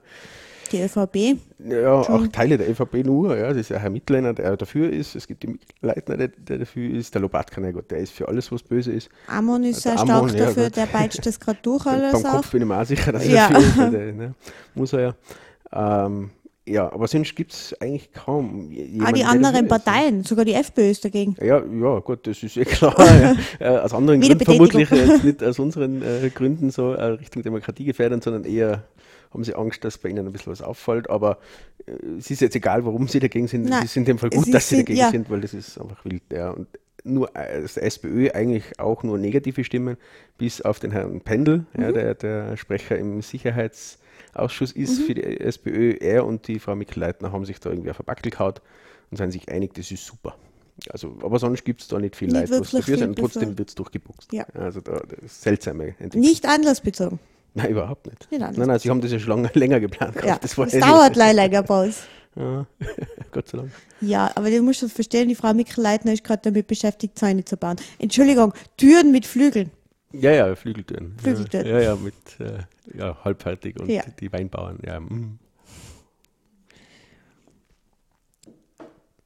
[0.72, 1.36] Die ÖVP.
[1.58, 3.36] Ja, auch Teile der ÖVP nur.
[3.36, 5.14] Ja, das ist ja Herr Mittliner, der dafür ist.
[5.14, 7.14] Es gibt die Mikl-Leitner, der, der dafür ist.
[7.14, 9.08] Der Lobatka, na gut, der ist für alles, was böse ist.
[9.26, 12.32] Amon ist sehr Der stark ja, dafür, der peitscht das gerade durch Beim alles auch.
[12.36, 13.48] Kopf bin ich mir auch sicher, dass er Ja.
[13.52, 14.16] dafür ist.
[14.16, 14.34] ne,
[14.74, 16.06] muss er ja.
[16.06, 16.30] Ähm,
[16.66, 18.70] ja, aber sonst gibt es eigentlich kaum.
[18.70, 19.68] jemanden, Ah, die der anderen ist, ne?
[19.68, 21.36] Parteien, sogar die FPÖ ist dagegen.
[21.38, 22.94] Ja, ja, gut, das ist eh klar.
[22.98, 23.34] ja.
[23.58, 27.84] Äh, aus anderen Gründen vermutlich jetzt nicht aus unseren äh, Gründen so äh, Richtung Demokratie
[27.84, 28.82] gefährden, sondern eher
[29.30, 31.10] haben sie Angst, dass bei ihnen ein bisschen was auffällt.
[31.10, 31.36] Aber
[31.86, 33.64] äh, es ist jetzt egal, warum sie dagegen sind.
[33.68, 35.10] Nein, es ist in dem Fall gut, ist- dass sie dagegen ja.
[35.10, 36.22] sind, weil das ist einfach wild.
[36.32, 36.50] Ja.
[36.52, 36.66] Und
[37.04, 39.96] nur äh, aus der SPÖ eigentlich auch nur negative Stimmen,
[40.38, 41.94] bis auf den Herrn Pendel, ja, Mhm.
[41.94, 45.96] der, der Sprecher im Sicherheitsausschuss ist für die SPÖ.
[46.00, 48.54] Er und die Frau Mikl-Leitner haben sich da irgendwie auf den Backel gehauen
[49.10, 50.34] und sind sich einig, das ist super.
[50.90, 53.10] Also, aber sonst gibt es da nicht viel Nicht Leid, was dafür sind.
[53.10, 54.32] Und trotzdem wird es durchgebuchst.
[54.32, 54.44] Ja.
[54.54, 56.22] Also da, das seltsame Entwicklung.
[56.22, 57.20] Nicht anlassbezogen.
[57.54, 58.30] Nein, überhaupt nicht.
[58.32, 60.16] Nicht nein, nein, sie haben das ja schon lange, länger geplant.
[60.24, 62.02] Ja, das ja dauert leider länger uns.
[62.36, 62.66] Ja,
[63.30, 63.70] Gott sei Dank.
[64.00, 67.56] Ja, aber du musst das verstehen, die Frau Mikl-Leitner ist gerade damit beschäftigt, Zäune zu
[67.56, 67.76] bauen.
[67.98, 69.70] Entschuldigung, Türen mit Flügeln.
[70.12, 71.16] Ja, ja, Flügeltüren.
[71.18, 71.66] Flügeltüren.
[71.66, 72.58] Ja, ja, mit äh,
[72.96, 74.02] ja, halbfertig und Ja.
[74.20, 74.78] die Weinbauern.
[74.84, 75.38] Ja, mm.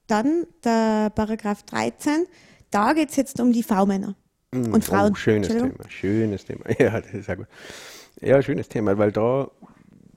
[0.06, 2.26] Dann der Paragraph 13,
[2.70, 4.14] da geht es jetzt um die V-Männer
[4.50, 5.12] Mm, und Frauen.
[5.12, 5.48] Oh, schönes.
[5.48, 6.64] Thema, schönes Thema.
[6.78, 7.46] Ja, das ist sehr gut.
[8.22, 9.50] Ja, schönes Thema, weil da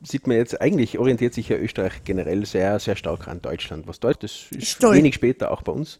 [0.04, 3.88] sieht man jetzt, eigentlich orientiert sich ja Österreich generell sehr, sehr stark an Deutschland.
[3.88, 4.96] Was Deutsch, das ist Stolz.
[4.98, 6.00] wenig später auch bei uns.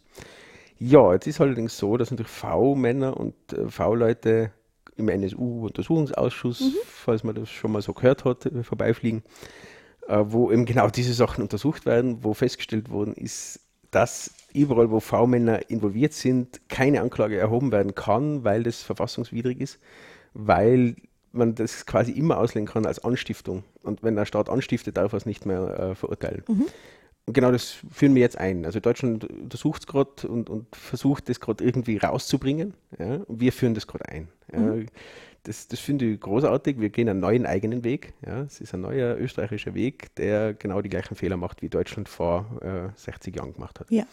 [0.78, 4.50] Ja, jetzt ist allerdings so, dass natürlich V-Männer und äh, V-Leute
[4.96, 6.74] im NSU-Untersuchungsausschuss, Mhm.
[6.86, 9.22] falls man das schon mal so gehört hat, äh, vorbeifliegen,
[10.08, 15.00] äh, wo eben genau diese Sachen untersucht werden, wo festgestellt worden ist, dass überall, wo
[15.00, 19.78] V-Männer involviert sind, keine Anklage erhoben werden kann, weil das verfassungswidrig ist,
[20.34, 20.96] weil
[21.32, 23.64] man das quasi immer auslegen kann als Anstiftung.
[23.82, 26.44] Und wenn der Staat anstiftet, darf er es nicht mehr äh, verurteilen.
[27.24, 28.64] Und genau das führen wir jetzt ein.
[28.64, 32.74] Also Deutschland untersucht es gerade und, und versucht das gerade irgendwie rauszubringen.
[32.98, 33.16] Ja?
[33.26, 34.28] Und wir führen das gerade ein.
[34.52, 34.74] Ja?
[35.44, 36.80] Das, das finde ich großartig.
[36.80, 38.14] Wir gehen einen neuen eigenen Weg.
[38.26, 38.42] Ja?
[38.42, 42.46] Es ist ein neuer österreichischer Weg, der genau die gleichen Fehler macht, wie Deutschland vor
[42.60, 43.90] äh, 60 Jahren gemacht hat.
[43.90, 44.04] Ja,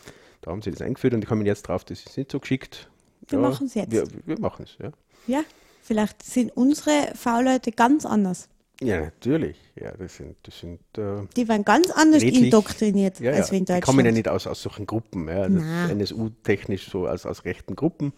[0.42, 2.90] Da haben sie das eingeführt und die kommen jetzt drauf, das ist nicht so geschickt.
[3.28, 3.92] Wir machen's jetzt.
[3.92, 4.92] Wir, wir machen es, ja.
[5.28, 5.44] ja.
[5.90, 8.48] Vielleicht sind unsere V-Leute ganz anders.
[8.80, 9.58] Ja, natürlich.
[9.76, 12.44] Ja, das sind, das sind äh, Die werden ganz anders Redlich.
[12.44, 13.54] indoktriniert ja, als ja.
[13.54, 13.86] wir in Die Deutschland.
[13.86, 15.46] kommen ja nicht aus, aus solchen Gruppen, ja.
[15.88, 18.14] NSU-technisch so aus, aus rechten Gruppen.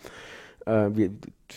[0.66, 1.12] Äh, wir,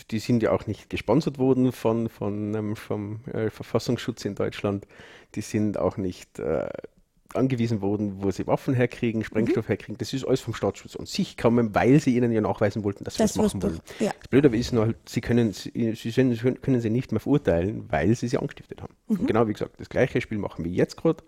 [0.09, 4.87] die sind ja auch nicht gesponsert worden von, von, ähm, vom äh, Verfassungsschutz in Deutschland.
[5.35, 6.69] Die sind auch nicht äh,
[7.35, 9.23] angewiesen worden, wo sie Waffen herkriegen, Mhm.
[9.25, 9.97] Sprengstoff herkriegen.
[9.97, 13.15] Das ist alles vom Staatsschutz an sich gekommen, weil sie ihnen ja nachweisen wollten, dass
[13.15, 13.81] sie Das das machen was wollen.
[13.99, 14.11] ja.
[14.19, 17.19] Das Blöde aber ist nur, halt, sie können, sie, sie sind, können sie nicht mehr
[17.19, 18.93] verurteilen, weil sie sie angestiftet haben.
[19.07, 19.25] Mhm.
[19.27, 21.23] Genau wie gesagt, das gleiche Spiel machen wir jetzt gerade.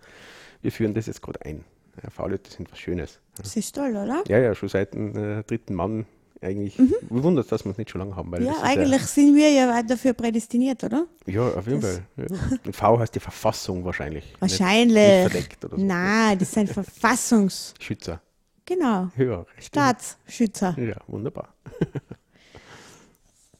[0.62, 1.64] Wir führen das jetzt gerade ein.
[2.02, 3.20] Ja, V-Leute sind was Schönes.
[3.36, 4.22] Das ist toll, oder?
[4.28, 6.06] Ja, ja, schon seit dem äh, dritten Mann
[6.42, 6.78] eigentlich.
[6.78, 6.94] Mhm.
[7.08, 8.30] Wundert, dass wir es nicht schon lange haben.
[8.32, 11.06] Weil Ja, das eigentlich sind wir ja dafür prädestiniert, oder?
[11.26, 12.02] Ja, auf jeden Fall.
[12.16, 12.72] Ja.
[12.72, 14.24] V heißt die Verfassung wahrscheinlich.
[14.24, 14.96] nicht- Wahrscheinlich.
[15.24, 15.84] Nicht verdeckt oder so.
[15.84, 17.74] Nein, das sind Verfassungs...
[17.80, 18.20] Schützer.
[18.66, 19.08] Genau.
[19.16, 19.46] Ja.
[19.58, 20.76] Staatsschützer.
[20.78, 21.54] Ja, wunderbar.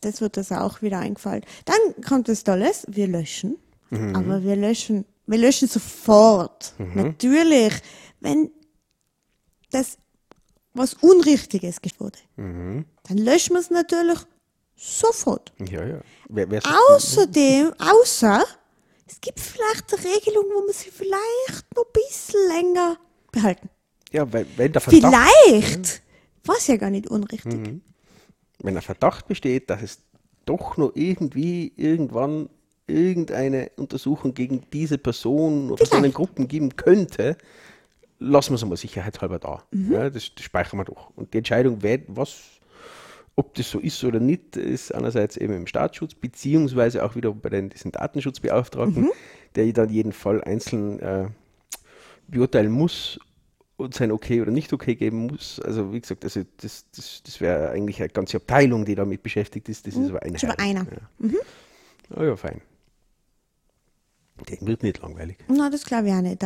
[0.00, 1.42] Das wird uns auch wieder eingefallen.
[1.64, 3.56] Dann kommt das Tolles, wir löschen.
[3.90, 4.14] Mhm.
[4.14, 6.72] Aber wir löschen, wir löschen sofort.
[6.94, 7.72] Natürlich,
[8.20, 8.50] wenn
[9.72, 9.98] das
[10.74, 12.84] was Unrichtiges wurde, Mhm.
[13.08, 14.18] dann löschen wir es natürlich
[14.76, 15.52] sofort.
[15.70, 16.00] Ja, ja.
[16.28, 18.44] Wer, wer Außerdem, außer,
[19.06, 22.96] es gibt vielleicht eine Regelung, wo man sie vielleicht noch ein bisschen länger
[23.32, 23.68] behalten.
[24.12, 25.12] ja, weil, wenn der Verdacht,
[25.44, 26.02] Vielleicht
[26.44, 27.80] war es ja gar nicht unrichtig.
[28.60, 29.98] wenn der Verdacht besteht, dass es
[30.46, 32.48] doch noch irgendwie irgendwann
[32.86, 37.36] irgendeine Untersuchung gegen diese Person oder Personengruppen geben könnte,
[38.18, 39.62] lassen wir es mal sicherheitshalber da.
[39.72, 41.10] Ja, das, das speichern wir doch.
[41.16, 42.60] Und die Entscheidung, wer, was,
[43.36, 47.50] ob das so ist oder nicht, ist einerseits eben im Staatsschutz, beziehungsweise auch wieder bei
[47.50, 49.10] den, diesen Datenschutzbeauftragten,
[49.54, 51.28] der dann jeden Fall einzeln äh,
[52.26, 53.18] beurteilen muss
[53.76, 55.60] und sein Okay oder nicht Okay geben muss.
[55.60, 59.68] Also wie gesagt, also das, das, das wäre eigentlich eine ganze Abteilung, die damit beschäftigt
[59.68, 59.86] ist.
[59.86, 60.36] Das ist aber eine.
[60.36, 60.84] Ist aber einer.
[61.20, 61.38] Ja.
[62.16, 62.60] Ah ja, fein.
[64.48, 65.38] Der wird nicht langweilig.
[65.48, 66.44] Na, das glaube ich auch nicht.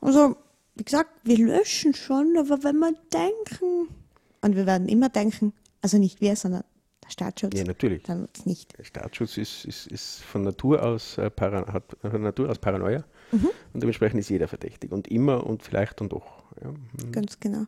[0.00, 0.36] Also,
[0.80, 3.94] wie gesagt, wir löschen schon, aber wenn wir denken,
[4.40, 5.52] und wir werden immer denken,
[5.82, 6.64] also nicht wir, sondern
[7.04, 8.02] der Staatsschutz, Ja, natürlich.
[8.04, 8.78] dann es nicht.
[8.78, 13.04] Der Staatsschutz ist, ist, ist von Natur aus äh, para, hat von Natur aus Paranoia
[13.30, 16.44] und dementsprechend ist jeder verdächtig und immer und vielleicht und doch.
[16.62, 16.72] Ja.
[17.12, 17.66] Ganz genau.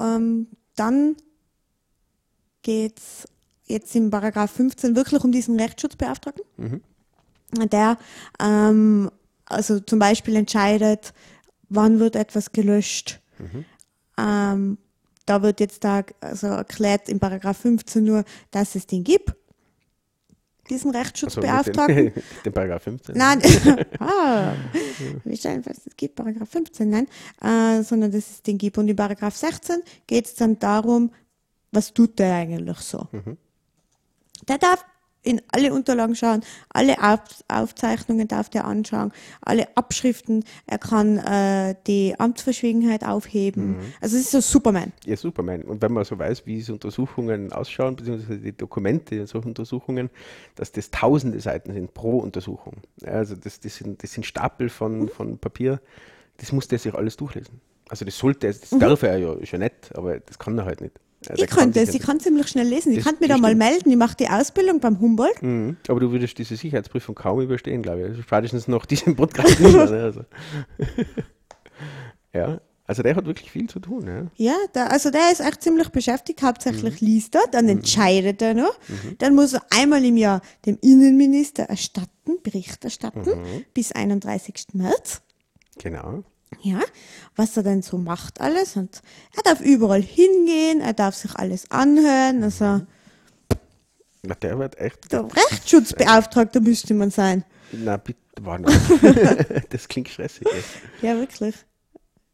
[0.00, 1.14] Ähm, dann
[2.62, 3.28] geht es
[3.66, 6.44] jetzt im Paragraph 15 wirklich um diesen Rechtsschutzbeauftragten,
[7.70, 7.98] der
[8.40, 9.12] ähm,
[9.46, 11.14] also zum Beispiel entscheidet,
[11.74, 13.20] wann wird etwas gelöscht.
[14.18, 14.78] Ähm,
[15.26, 19.34] da wird jetzt da also erklärt im Paragraph 15 nur, dass es den gibt,
[20.70, 22.04] diesen Rechtsschutzbeauftragten.
[22.04, 23.16] mit den, Paragraph 15.
[23.16, 23.42] Nein,
[23.98, 24.54] ah,
[25.24, 27.06] wie stellen fest, es gibt Paragraph 15, nein,
[27.40, 28.78] äh, sondern dass es den gibt.
[28.78, 31.12] Und in Paragraph 16 geht es dann darum,
[31.70, 33.08] was tut der eigentlich so?
[34.48, 34.84] Der darf
[35.22, 41.74] in alle Unterlagen schauen, alle Auf Aufzeichnungen darf der anschauen, alle Abschriften, er kann äh,
[41.86, 43.76] die Amtsverschwiegenheit aufheben.
[44.00, 44.92] Also es ist so Superman.
[45.06, 45.62] Ja, Superman.
[45.62, 50.10] Und wenn man so weiß, wie diese Untersuchungen ausschauen, beziehungsweise die Dokumente in solchen Untersuchungen,
[50.56, 52.78] dass das tausende Seiten sind pro Untersuchung.
[53.04, 55.80] Also das, das, sind, das sind Stapel von, von Papier,
[56.38, 57.60] das muss der sich alles durchlesen.
[57.88, 60.64] Also das sollte, er- das darf er ja, ist ja nett, aber das kann er
[60.64, 60.98] halt nicht.
[61.28, 62.92] Der Ich könnte es, ich kann ziemlich schnell lesen.
[62.92, 63.90] Ich kann mich da mal melden.
[63.90, 65.42] Ich mache die Ausbildung beim Humboldt.
[65.42, 65.76] Mhm.
[65.88, 68.06] Aber du würdest diese Sicherheitsprüfung kaum überstehen, glaube ich.
[68.06, 70.02] Also Spätestens noch diesen Podcast nicht mehr, ne?
[70.02, 70.24] also.
[72.32, 74.06] ja, also der hat wirklich viel zu tun.
[74.06, 74.52] Ja.
[74.52, 76.42] Ja, da, also der ist echt ziemlich beschäftigt.
[76.42, 78.78] Hauptsächlich liest er, dann entscheidet er noch.
[79.18, 83.24] Dann muss er einmal im Jahr dem Innenminister erstatten, Bericht erstatten,
[83.72, 84.66] bis 31.
[84.74, 85.22] März.
[85.78, 86.24] Genau.
[86.60, 86.80] Ja,
[87.36, 88.76] was er denn so macht alles.
[88.76, 89.02] Und
[89.36, 92.42] er darf überall hingehen, er darf sich alles anhören.
[92.42, 92.82] Also
[94.22, 95.12] Na, der wird echt.
[95.12, 97.44] der Rechtsschutzbeauftragter müsste man sein.
[97.72, 98.70] Na, bitte, war noch.
[99.70, 100.46] das klingt stressig.
[101.00, 101.10] Ja.
[101.10, 101.54] Ja, wirklich.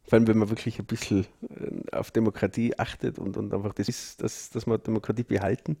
[0.03, 3.87] Vor allem, wenn man wirklich ein bisschen äh, auf Demokratie achtet und, und einfach das
[3.87, 5.77] ist, dass, dass man Demokratie behalten,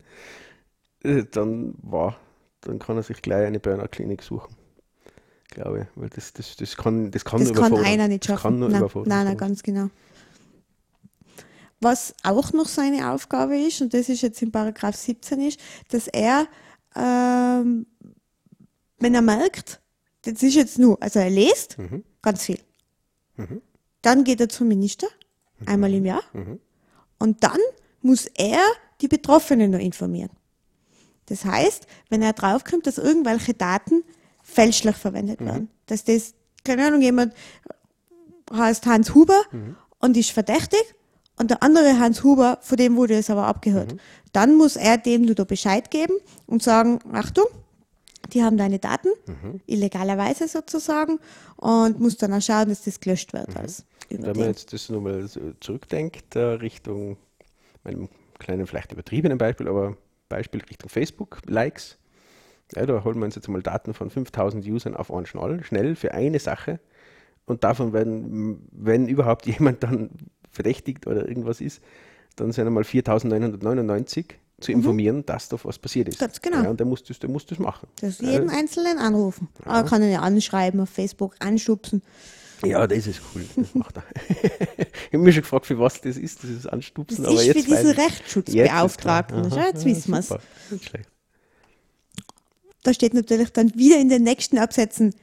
[1.03, 2.19] äh, dann war,
[2.61, 4.55] dann kann er sich gleich eine Burnout-Klinik suchen.
[5.51, 5.87] Glaube ich.
[6.01, 8.41] Weil das, das, das kann, das kann Das nur kann einer nicht Das schaffen.
[8.43, 9.89] kann nur nein, nein, nein, ganz genau.
[11.81, 16.07] Was auch noch seine Aufgabe ist, und das ist jetzt in Paragraph 17 ist, dass
[16.07, 16.47] er,
[16.95, 17.85] ähm,
[18.99, 19.79] wenn er merkt,
[20.23, 22.03] das ist jetzt nur, also er liest Mhm.
[22.21, 22.59] ganz viel.
[24.01, 25.07] Dann geht er zum Minister,
[25.65, 26.23] einmal im Jahr,
[27.17, 27.59] und dann
[28.01, 28.59] muss er
[28.99, 30.31] die Betroffenen noch informieren.
[31.27, 34.03] Das heißt, wenn er draufkommt, dass irgendwelche Daten
[34.49, 36.33] fälschlich verwendet werden, dass das,
[36.63, 37.33] keine Ahnung, jemand
[38.51, 39.39] heißt Hans Huber
[39.99, 40.83] und ist verdächtig
[41.37, 43.95] und der andere Hans Huber, von dem wurde es aber abgehört.
[44.33, 46.13] Dann muss er dem nur da Bescheid geben
[46.45, 47.45] und sagen, Achtung,
[48.33, 49.09] die haben deine Daten,
[49.65, 51.19] illegalerweise sozusagen,
[51.55, 53.55] und muss dann auch schauen, dass das gelöscht wird.
[53.55, 54.43] Als Wenn man den.
[54.45, 57.17] jetzt das nochmal so zurückdenkt, äh, Richtung
[57.83, 59.97] meinem kleinen, vielleicht übertriebenen Beispiel, aber
[60.29, 61.97] Beispiel Richtung Facebook-Likes.
[62.75, 65.95] Ja, da holen wir uns jetzt mal Daten von 5000 Usern auf einen Schnall, schnell
[65.95, 66.79] für eine Sache.
[67.45, 70.09] Und davon werden, wenn überhaupt jemand dann
[70.51, 71.81] verdächtigt oder irgendwas ist,
[72.35, 76.19] dann sind einmal 4999 zu informieren, dass da was passiert ist.
[76.19, 76.25] Mhm.
[76.25, 76.63] Ganz genau.
[76.63, 77.87] Ja, und der muss das, der muss das machen.
[78.01, 79.47] Das jeden Einzelnen anrufen.
[79.63, 82.01] Aber kann ihn ja anschreiben auf Facebook, anstupsen.
[82.65, 83.45] Ja, das ist cool.
[83.55, 84.03] Das macht er.
[84.27, 87.23] ich habe mich schon gefragt, für was das ist, dieses Anstupsen.
[87.23, 87.97] Das aber ist jetzt für weiß diese ich.
[87.97, 89.43] Rechtsschutzbeauftragten.
[89.45, 90.27] Jetzt, jetzt wissen wir's.
[90.27, 90.41] super.
[90.69, 91.09] Nicht schlecht.
[92.89, 95.13] Da steht natürlich dann wieder in den nächsten Absätzen,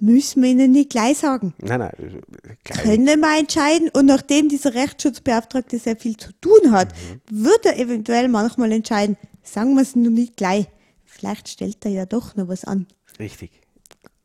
[0.00, 1.52] müssen wir ihnen nicht gleich sagen.
[1.58, 2.22] Nein, nein.
[2.64, 2.82] Gleich.
[2.82, 7.44] Können wir entscheiden und nachdem dieser Rechtsschutzbeauftragte sehr viel zu tun hat, Mhm.
[7.44, 10.64] wird er eventuell manchmal entscheiden, sagen wir es nur nicht gleich.
[11.04, 12.86] Vielleicht stellt er ja doch noch was an.
[13.18, 13.50] Richtig.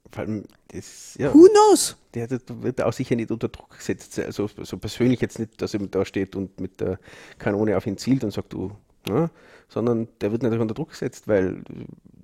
[0.10, 1.98] Vor allem, das, ja, Who knows?
[2.14, 4.18] der, der wird auch sicher nicht unter Druck gesetzt.
[4.20, 6.98] Also so persönlich jetzt nicht, dass er da steht und mit der
[7.40, 8.72] Kanone auf ihn zielt und sagt, du,
[9.10, 9.30] ne?
[9.68, 11.64] sondern der wird nicht unter Druck gesetzt, weil,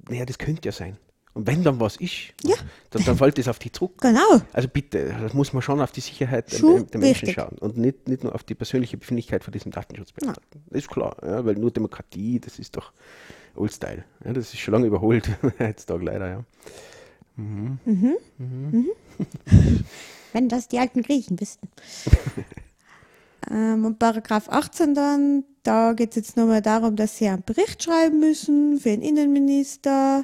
[0.09, 0.97] naja, das könnte ja sein.
[1.33, 2.55] Und wenn dann was ist, Ja.
[2.89, 4.01] dann, dann fällt das auf die zurück.
[4.01, 4.41] Genau.
[4.53, 7.77] Also bitte, das muss man schon auf die Sicherheit der, Schon der Menschen schauen und
[7.77, 10.63] nicht, nicht nur auf die persönliche Befindlichkeit von diesem Datenschutzbeauftragten.
[10.71, 12.91] Das ist klar, ja, weil nur Demokratie, das ist doch
[13.55, 14.03] Old Style.
[14.25, 15.29] Ja, das ist schon lange überholt,
[15.59, 16.43] heutzutage leider, ja.
[20.33, 21.69] Wenn das die alten Griechen wüssten.
[23.51, 27.83] ähm, und Paragraph 18 dann, da geht es jetzt nochmal darum, dass sie einen Bericht
[27.83, 30.23] schreiben müssen für den Innenminister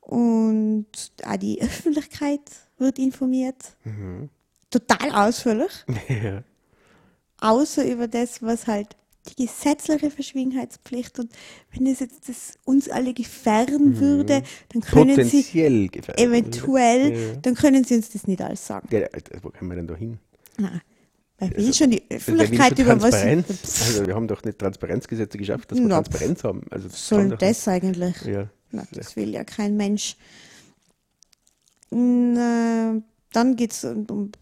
[0.00, 0.86] und
[1.24, 2.42] auch die Öffentlichkeit
[2.78, 3.76] wird informiert.
[4.70, 5.72] Total ausführlich.
[6.08, 6.42] ja.
[7.40, 8.96] außer über das, was halt
[9.30, 11.32] die gesetzliche Verschwiegenheitspflicht und
[11.72, 16.20] wenn es jetzt das uns alle gefährden würde, dann können sie Potenziell gefährdet.
[16.26, 17.36] eventuell, Ja.
[17.40, 18.86] dann können sie uns das nicht alles sagen.
[18.90, 19.06] Ja,
[19.40, 20.18] wo kommen wir denn da hin?
[20.58, 20.82] Nein.
[21.38, 23.14] Weil will schon die Öffentlichkeit über was?
[23.14, 26.62] Also wir haben doch nicht Transparenzgesetze geschafft, dass wir Na, Transparenz haben.
[26.70, 28.22] Also das soll das eigentlich?
[28.22, 28.48] Ja.
[28.70, 30.16] Na, das will ja kein Mensch.
[31.90, 33.00] Na,
[33.32, 34.32] dann geht es um, um,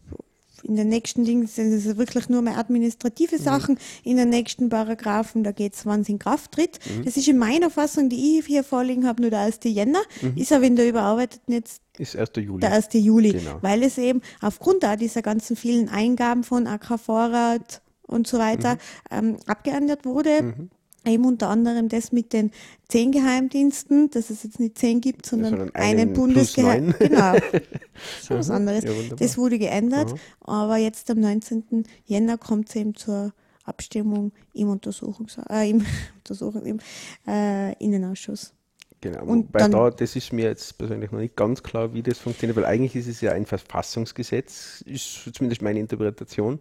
[0.65, 3.43] in den nächsten Dingen sind es wirklich nur mehr administrative Mhm.
[3.43, 3.79] Sachen.
[4.05, 6.79] In den nächsten Paragraphen, da geht es, wann es in Kraft tritt.
[6.87, 7.05] Mhm.
[7.05, 9.69] Das ist in meiner Fassung, die ich hier vorliegen habe, nur der 1.
[9.71, 10.01] Jänner.
[10.21, 10.37] Mhm.
[10.37, 12.31] Ist aber in der überarbeiteten jetzt Ist 1.
[12.41, 12.61] Juli.
[12.61, 12.89] der 1.
[12.95, 13.59] Juli, Genau.
[13.61, 18.79] weil es eben aufgrund auch dieser ganzen vielen Eingaben von AK-Vorrat und so weiter
[19.11, 20.69] ähm, abgeändert wurde.
[21.05, 22.53] Eben unter anderem das mit den
[22.89, 26.85] zehn Geheimdiensten, dass es jetzt nicht zehn gibt, sondern, sondern einen, einen plus Bundesgeheim.
[26.87, 26.95] neun.
[26.99, 27.33] Genau.
[28.27, 28.85] Schon was anderes.
[28.85, 31.85] Ja, das wurde geändert, aber jetzt am 19.
[32.05, 33.33] Jänner kommt es eben zur
[33.65, 35.85] Abstimmung im Untersuchungs äh, im,
[36.19, 36.79] Untersuchung, im
[37.27, 38.53] äh, Innenausschuss.
[39.01, 39.25] Genau.
[39.25, 42.57] Und dann- da, das ist mir jetzt persönlich noch nicht ganz klar, wie das funktioniert,
[42.57, 46.61] weil eigentlich ist es ja ein Verfassungsgesetz, ist zumindest meine Interpretation.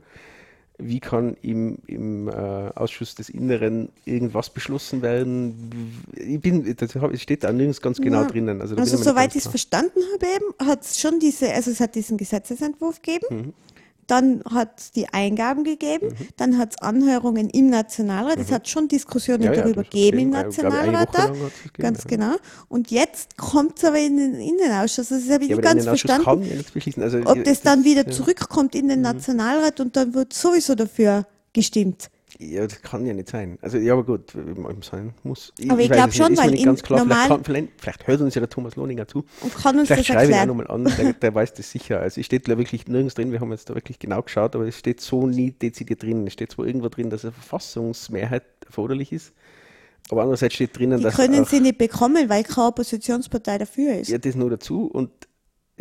[0.82, 5.72] Wie kann im, im äh, Ausschuss des Inneren irgendwas beschlossen werden?
[6.16, 8.28] Ich bin, das steht da nirgends ganz genau Ja.
[8.28, 8.62] drinnen.
[8.62, 11.96] Also, Also soweit ich es verstanden habe, eben, hat es schon diese, also es hat
[11.96, 13.54] diesen Gesetzesentwurf gegeben, Mhm.
[14.12, 18.88] Dann hat es die Eingaben gegeben, dann hat es Anhörungen im Nationalrat, es hat schon
[18.88, 19.46] Diskussionen Mhm.
[19.46, 21.32] Ja, ja, darüber das hat gegeben im Nationalrat da, hat's
[21.64, 22.10] gegeben, ganz ja.
[22.10, 22.36] genau.
[22.68, 25.86] Und jetzt kommt es aber in den Innenausschuss, also das habe ich Ja, nicht ganz
[25.86, 27.04] verstanden, ja beschließen.
[27.04, 28.08] Also, ob äh, das dann wieder ja.
[28.08, 28.12] Mhm.
[28.12, 32.10] zurückkommt in den Nationalrat und dann wird sowieso dafür gestimmt.
[32.44, 33.60] Ja, das kann ja nicht sein.
[33.62, 34.34] Also, ja, aber gut,
[34.82, 35.54] sein muss.
[35.70, 37.00] Aber ich weiß glaub es schon, weil nicht in ganz klar.
[37.02, 39.26] Vielleicht, normal- kann, vielleicht, vielleicht hört uns ja der Thomas Lohninger zu.
[39.42, 40.58] Und kann uns Vielleicht das schreibe ich auch erklären.
[40.58, 42.00] nochmal an, der, der weiß das sicher.
[42.00, 44.66] Also es steht da wirklich nirgends drin, wir haben jetzt da wirklich genau geschaut, aber
[44.68, 46.26] es steht so nie dezidiert drin.
[46.26, 49.34] Es steht zwar irgendwo drin, dass eine Verfassungsmehrheit erforderlich ist,
[50.10, 54.10] aber andererseits steht drinnen, Die dass können sie nicht bekommen, weil keine Oppositionspartei dafür ist.
[54.10, 55.12] ja, das nur dazu und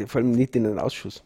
[0.07, 1.23] vor allem nicht in den Ausschuss.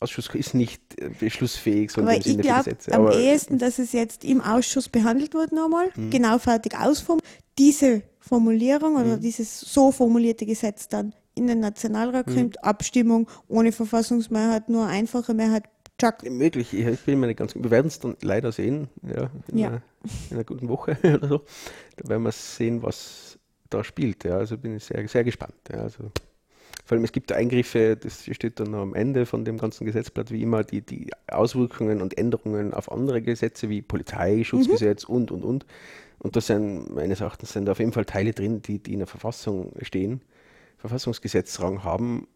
[0.00, 2.92] Ausschuss ist nicht äh, beschlussfähig, sondern Aber im ich Sinne für glaube Gesetze.
[2.92, 6.10] am Aber ehesten, dass es jetzt im Ausschuss behandelt wurde nochmal, Mhm.
[6.10, 7.26] genau fertig ausformuliert,
[7.58, 9.20] diese Formulierung oder Mhm.
[9.20, 12.34] dieses so formulierte Gesetz dann in den Nationalrat Mhm.
[12.34, 15.64] kommt, Abstimmung ohne Verfassungsmehrheit, nur einfache Mehrheit,
[15.98, 16.22] tschack.
[16.30, 19.58] möglich, ich, ich bin mir nicht ganz Wir werden es dann leider sehen, ja, in,
[19.58, 19.68] Ja.
[19.68, 19.82] Einer,
[20.30, 21.40] in einer guten Woche oder so.
[21.96, 23.38] Da werden wir sehen, was
[23.70, 24.24] da spielt.
[24.24, 24.38] Ja.
[24.38, 25.54] Also bin ich sehr, sehr gespannt.
[25.72, 25.82] Ja.
[25.82, 26.10] Also,
[26.88, 30.40] vor allem, es gibt Eingriffe, das steht dann am Ende von dem ganzen Gesetzblatt, wie
[30.40, 35.66] immer, die, die Auswirkungen und Änderungen auf andere Gesetze wie Polizeischutzgesetz und, und, und.
[36.18, 39.00] Und da sind meines Erachtens sind da auf jeden Fall Teile drin, die, die in
[39.00, 40.22] der Verfassung stehen,
[40.78, 42.26] Verfassungsgesetzrang haben.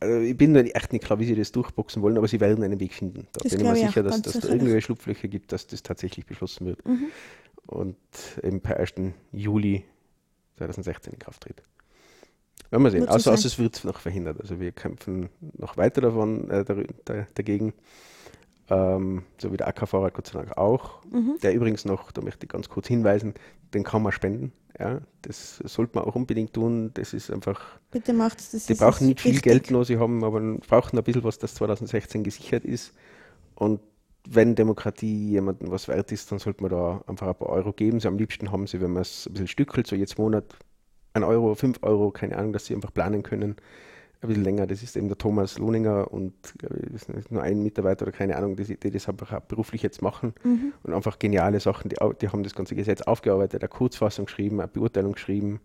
[0.00, 2.64] Also ich bin da echt nicht klar, wie sie das durchboxen wollen, aber sie werden
[2.64, 3.26] einen Weg finden.
[3.34, 4.62] Da Das bin ich mir sicher, dass, dass da sicherlich.
[4.62, 6.80] irgendwelche Schlupflöcher gibt, dass das tatsächlich beschlossen wird.
[7.66, 7.98] Und
[8.42, 8.94] eben per 1.
[9.30, 9.84] Juli
[10.56, 11.62] 2016 in Kraft tritt.
[12.70, 13.02] Werden wir sehen.
[13.02, 14.40] So Außer, außer es wird noch verhindert.
[14.40, 16.64] Also wir kämpfen noch weiter davon, äh,
[17.34, 17.74] dagegen.
[18.68, 21.04] Ähm, so wie der AK-Vorrat Gott sei Dank auch.
[21.10, 21.38] Mhm.
[21.42, 23.34] Der übrigens noch, da möchte ich ganz kurz hinweisen,
[23.74, 24.52] den kann man spenden.
[24.78, 26.92] Ja, das sollte man auch unbedingt tun.
[26.94, 27.60] Das ist einfach
[27.90, 29.52] Bitte macht es, das die brauchen nicht viel wichtig.
[29.52, 32.94] Geld, nur sie haben, aber brauchen ein bisschen was, das 2016 gesichert ist.
[33.56, 33.80] Und
[34.28, 37.98] wenn Demokratie jemandem was wert ist, dann sollte man da einfach ein paar Euro geben.
[37.98, 40.44] Sie am liebsten haben sie, wenn man es ein bisschen stückelt, so jetzt Monat
[41.12, 43.56] ein Euro, fünf Euro, keine Ahnung, dass sie einfach planen können.
[44.22, 46.34] Ein bisschen länger, das ist eben der Thomas Lohninger und
[47.30, 50.34] nur ein Mitarbeiter oder keine Ahnung, die, die das einfach auch beruflich jetzt machen
[50.82, 51.88] und einfach geniale Sachen.
[51.88, 55.60] Die, die haben das ganze Gesetz aufgearbeitet, eine Kurzfassung geschrieben, eine Beurteilung geschrieben,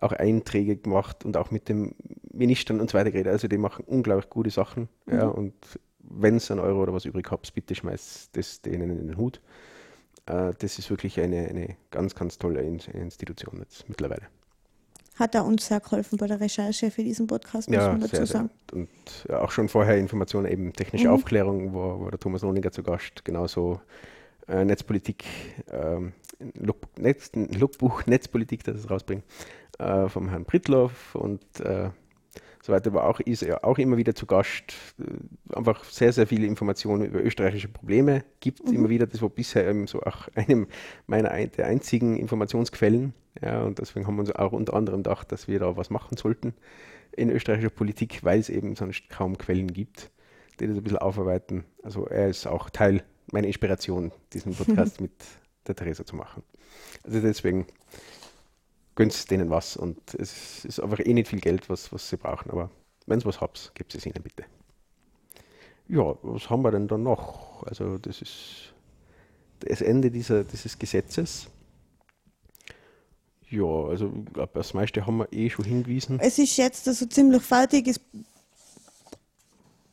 [0.00, 1.94] auch Einträge gemacht und auch mit dem
[2.30, 3.32] Ministern und so weiter geredet.
[3.32, 4.88] Also die machen unglaublich gute Sachen.
[5.10, 5.54] Ja, und
[5.98, 9.40] wenn es einen Euro oder was übrig habt, bitte schmeißt das denen in den Hut.
[10.26, 14.26] Äh, das ist wirklich eine, eine ganz, ganz tolle In Institution jetzt mittlerweile.
[15.16, 18.16] Hat er uns sehr geholfen bei der Recherche für diesen Podcast, muss Ja, man dazu
[18.16, 18.36] sehr, sehr.
[18.38, 18.50] sagen.
[18.72, 18.88] Und
[19.28, 21.14] ja, auch schon vorher Informationen, eben technische Mhm.
[21.14, 23.80] Aufklärung, wo, wo der Thomas Lohninger zu Gast, genauso
[24.48, 25.24] äh, Netzpolitik,
[25.70, 26.12] ähm,
[26.54, 29.22] Look, Netz, Lookbuch Netzpolitik, das es rausbringt,
[29.78, 31.90] äh, vom Herrn Brittloff und äh,
[32.64, 36.26] so weiter, war auch, ist er auch immer wieder zu Gast, äh, einfach sehr, sehr
[36.26, 38.66] viele Informationen über österreichische Probleme gibt.
[38.66, 38.74] Mhm.
[38.74, 40.66] Immer wieder, das war bisher eben so auch einem
[41.06, 43.12] meiner der einzigen Informationsquellen.
[43.42, 46.16] Ja, und deswegen haben wir uns auch unter anderem gedacht, dass wir da was machen
[46.16, 46.54] sollten
[47.14, 50.10] in österreichischer Politik, weil es eben sonst kaum Quellen gibt,
[50.58, 51.64] die das ein bisschen aufarbeiten.
[51.82, 55.12] Also er ist auch Teil meiner Inspiration, diesen Podcast mit
[55.66, 56.42] der Theresa zu machen.
[57.02, 57.66] Also deswegen
[58.94, 62.50] gönnt denen was und es ist einfach eh nicht viel Geld, was, was sie brauchen,
[62.50, 62.70] aber
[63.06, 64.44] wenn es was habt, gebt es ihnen bitte.
[65.88, 67.62] Ja, was haben wir denn da noch?
[67.64, 68.72] Also das ist
[69.60, 71.48] das Ende dieser, dieses Gesetzes.
[73.48, 76.18] Ja, also ich glaube, das meiste haben wir eh schon hingewiesen.
[76.20, 77.86] Es ist jetzt also ziemlich fertig.
[77.86, 78.00] Es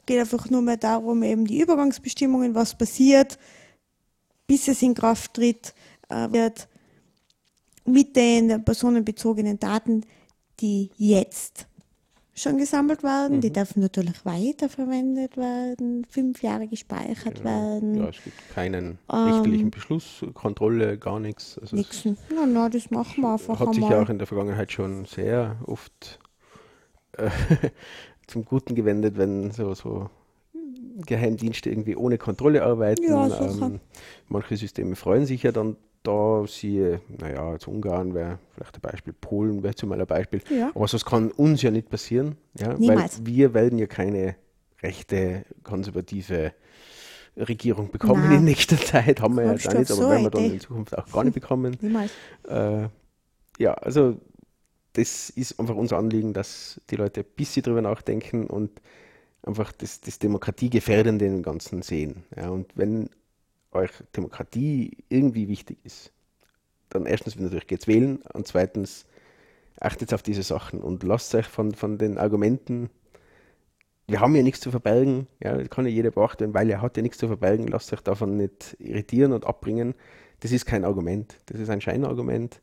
[0.06, 3.38] geht einfach nur mehr darum, eben die Übergangsbestimmungen, was passiert,
[4.48, 5.74] bis es in Kraft tritt,
[6.10, 6.68] äh, wird
[7.92, 10.06] mit den personenbezogenen Daten,
[10.60, 11.68] die jetzt
[12.34, 13.38] schon gesammelt werden.
[13.38, 13.42] Mhm.
[13.42, 17.96] Die dürfen natürlich weiterverwendet werden, fünf Jahre gespeichert ja, werden.
[17.96, 21.58] Ja, es gibt keinen richterlichen ähm, Beschluss, Kontrolle, gar nichts.
[21.60, 22.06] Also nichts.
[22.06, 25.58] Na, na, das machen wir einfach Hat sich ja auch in der Vergangenheit schon sehr
[25.66, 26.20] oft
[27.14, 27.30] äh,
[28.28, 30.10] zum Guten gewendet, wenn so, so
[31.06, 33.04] Geheimdienste irgendwie ohne Kontrolle arbeiten.
[33.04, 33.80] Ja, ähm,
[34.28, 39.14] manche Systeme freuen sich ja dann da siehe, naja, jetzt Ungarn wäre vielleicht ein Beispiel,
[39.14, 40.42] Polen wäre zumal ein Beispiel.
[40.50, 40.72] Ja.
[40.74, 44.36] Aber das kann uns ja nicht passieren, ja, weil wir werden ja keine
[44.82, 46.54] rechte, konservative
[47.38, 48.40] Regierung bekommen Nein.
[48.40, 49.22] in nächster Zeit.
[49.22, 51.34] Haben wir ja gar nicht, aber so werden wir dann in Zukunft auch gar nicht
[51.34, 51.78] bekommen.
[51.82, 52.12] Niemals.
[52.48, 52.88] Äh,
[53.60, 54.18] ja, also
[54.94, 58.82] das ist einfach unser Anliegen, dass die Leute ein bisschen drüber nachdenken und
[59.44, 62.24] einfach das, das Demokratiegefährdende im Ganzen sehen.
[62.36, 63.10] Ja, und wenn
[63.72, 66.12] euch Demokratie irgendwie wichtig ist,
[66.90, 69.06] dann erstens natürlich geht's wählen und zweitens
[69.80, 72.90] achtet auf diese Sachen und lasst euch von, von den Argumenten,
[74.08, 76.98] wir haben ja nichts zu verbergen, ja, das kann ja jeder beachten, weil er hat
[76.98, 79.96] ja nichts zu verbergen, lasst euch davon nicht irritieren und abbringen.
[80.42, 82.62] Das ist kein Argument, das ist ein Scheinargument,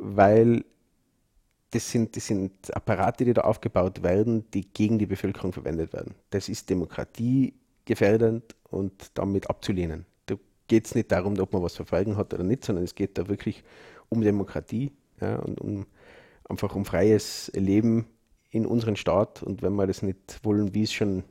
[0.00, 0.64] weil
[1.72, 6.14] das sind, das sind Apparate, die da aufgebaut werden, die gegen die Bevölkerung verwendet werden.
[6.30, 10.06] Das ist demokratiegefährdend und damit abzulehnen
[10.68, 13.28] geht es nicht darum, ob man was verfolgen hat oder nicht, sondern es geht da
[13.28, 13.64] wirklich
[14.08, 15.86] um Demokratie ja, und um
[16.48, 18.06] einfach um freies Leben
[18.50, 19.42] in unserem Staat.
[19.42, 21.24] Und wenn wir das nicht wollen, wie es schon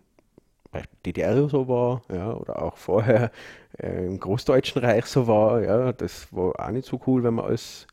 [0.71, 3.31] bei DDR so war, ja, oder auch vorher
[3.79, 7.45] äh, im Großdeutschen Reich so war, ja, das war auch nicht so cool, wenn man
[7.45, 7.87] alles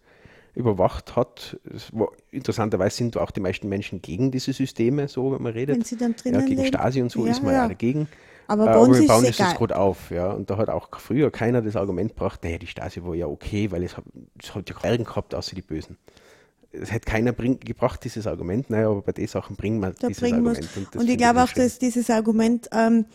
[0.54, 1.58] überwacht hat.
[1.92, 5.76] War, interessanterweise sind auch die meisten Menschen gegen diese Systeme, so wenn man redet.
[5.76, 6.64] Wenn sie dann drinnen ja, gegen.
[6.66, 8.08] Stasi und so ja, ist man ja, dagegen.
[8.46, 10.30] Aber, bei uns aber wir bauen ist es jetzt gerade auf, ja.
[10.32, 13.70] Und da hat auch früher keiner das Argument gebracht, naja, die Stasi war ja okay,
[13.70, 14.04] weil es hat,
[14.42, 15.96] es hat ja keinen gehabt, außer die Bösen.
[16.72, 20.08] Es hätte keiner bring, gebracht, dieses Argument, naja, aber bei den Sachen bringen wir da
[20.08, 20.68] dieses Argument.
[20.76, 23.06] Und, und ich glaube auch, dass dieses Argument ähm,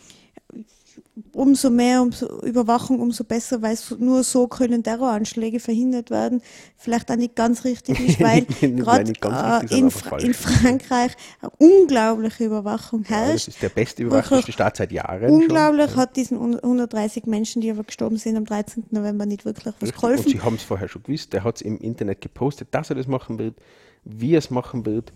[1.32, 6.42] umso mehr umso Überwachung, umso besser, weil nur so können Terroranschläge verhindert werden.
[6.76, 12.44] Vielleicht auch nicht ganz richtig ist, weil gerade äh, in, Fra in, Frankreich eine unglaubliche
[12.44, 13.26] Überwachung herrscht.
[13.28, 15.30] Ja, das ist der beste überwachte Staat seit Jahren.
[15.30, 16.00] Unglaublich schon.
[16.00, 18.84] hat diesen 130 Menschen, die aber gestorben sind am 13.
[18.90, 20.24] November, nicht wirklich was geholfen.
[20.24, 21.32] Und sie haben es vorher schon gewusst.
[21.32, 23.56] Der hat es im Internet gepostet, dass er das machen wird,
[24.04, 25.12] wie er es machen wird.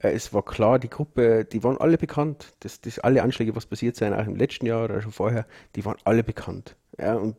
[0.00, 2.52] Äh, es war klar, die Gruppe, die waren alle bekannt.
[2.60, 5.46] Das, das, alle Anschläge, was passiert sind, auch im letzten Jahr oder schon vorher,
[5.76, 6.76] die waren alle bekannt.
[6.98, 7.36] Ja, und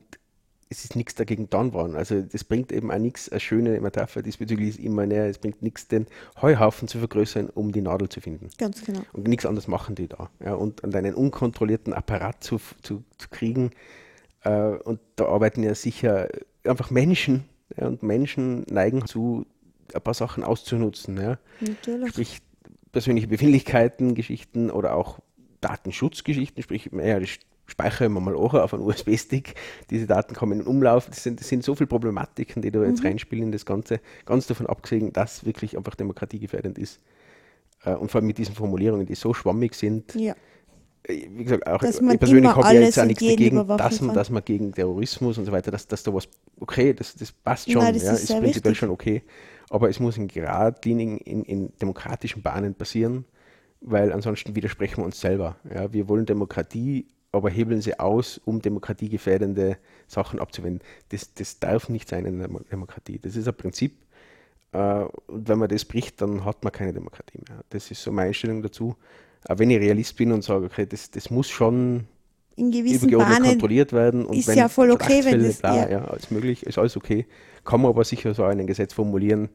[0.71, 1.95] es ist nichts dagegen dann worden.
[1.95, 5.63] Also das bringt eben auch nichts, eine schöne Metapher diesbezüglich ist immer näher, es bringt
[5.63, 6.05] nichts, den
[6.41, 8.49] Heuhaufen zu vergrößern, um die Nadel zu finden.
[8.57, 9.01] Ganz genau.
[9.13, 10.29] Und nichts anderes machen die da.
[10.43, 13.71] Ja, und, und einen unkontrollierten Apparat zu, zu, zu kriegen,
[14.43, 16.29] äh, und da arbeiten ja sicher
[16.63, 17.45] einfach Menschen,
[17.75, 19.45] ja, und Menschen neigen zu,
[19.93, 21.17] ein paar Sachen auszunutzen.
[21.17, 21.39] Ja.
[21.59, 22.09] Natürlich.
[22.09, 22.41] Sprich,
[22.91, 25.19] persönliche Befindlichkeiten, Geschichten oder auch
[25.61, 27.29] Datenschutzgeschichten, sprich, ja, das
[27.69, 29.55] speichern wir mal auch auf einen USB-Stick,
[29.89, 31.05] diese Daten kommen in Umlauf.
[31.07, 33.07] Das sind, das sind so viele Problematiken, die da jetzt mhm.
[33.07, 36.99] reinspielen in das Ganze, ganz davon abgesehen, dass wirklich einfach demokratiegefährdend ist.
[37.83, 40.15] Äh, und vor allem mit diesen Formulierungen, die so schwammig sind.
[40.15, 40.35] Ja.
[41.03, 44.29] Äh, wie gesagt, auch ich persönlich habe ja jetzt auch nichts dagegen, dass man, dass
[44.29, 46.27] man gegen Terrorismus und so weiter, dass, dass da was,
[46.59, 49.23] okay, das, das passt schon, Nein, das ja, ist, ist prinzipiell schon okay
[49.69, 53.25] aber es muss in geradlinigen, in, in demokratischen Bahnen passieren,
[53.81, 55.57] weil ansonsten widersprechen wir uns selber.
[55.73, 60.81] Ja, wir wollen Demokratie, aber hebeln sie aus, um demokratiegefährdende Sachen abzuwenden.
[61.09, 63.19] Das, das darf nicht sein in der Demokratie.
[63.19, 63.97] Das ist ein Prinzip.
[64.71, 67.63] Äh, und wenn man das bricht, dann hat man keine Demokratie mehr.
[67.69, 68.95] Das ist so meine Einstellung dazu.
[69.45, 72.07] Aber wenn ich Realist bin und sage, okay, das, das muss schon
[72.55, 75.89] in gewissen Bahnen kontrolliert werden und ist ja voll okay, wenn das ja.
[75.89, 77.25] ja, alles möglich, ist alles okay.
[77.69, 79.49] Kann man aber sicher so ein Gesetz formulieren,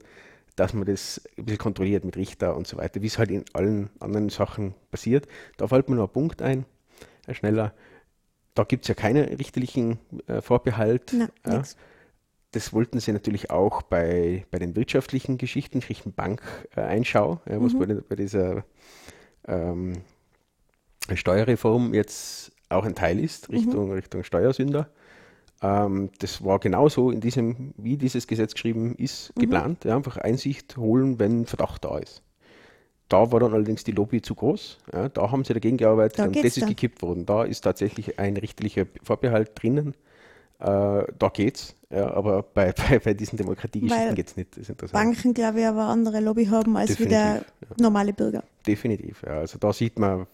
[0.55, 3.45] dass man das ein bisschen kontrolliert mit Richter und so weiter, wie es halt in
[3.55, 5.27] allen anderen Sachen passiert.
[5.57, 6.65] Da fällt mir noch ein Punkt ein.
[7.27, 7.75] ein schneller.
[8.55, 9.99] Da gibt es ja keinen richterlichen
[10.29, 11.13] äh, Vorbehalt.
[11.13, 11.63] Na, ja.
[12.53, 17.87] Das wollten sie natürlich auch bei, bei den wirtschaftlichen Geschichten, Richtung Bank-Einschau, ja, was bei,
[17.87, 18.65] bei dieser
[19.49, 20.05] ähm,
[21.13, 24.89] Steuerreform jetzt auch ein Teil ist, Richtung, Richtung Steuersünder.
[25.65, 29.85] Ähm, das war genauso in diesem, wie dieses Gesetz geschrieben ist, geplant.
[29.85, 32.23] Ja, einfach Einsicht holen, wenn Verdacht da ist.
[33.09, 34.79] Da war dann allerdings die Lobby zu groß.
[34.93, 36.69] Ja, da haben sie dagegen gearbeitet Da und das ist dann.
[36.69, 37.25] gekippt worden.
[37.27, 39.95] Da ist tatsächlich ein richterlicher Vorbehalt drinnen.
[40.59, 41.77] Äh, da geht's.
[41.91, 44.93] Ja, aber bei, bei, bei diesen Demokratiegeschichten geht es nicht.
[44.93, 48.43] Banken, glaube ich, aber andere Lobby haben als wie der Definitiv, normale Bürger.
[48.67, 49.23] Definitiv.
[49.25, 49.39] Ja.
[49.39, 50.27] Also da sieht man,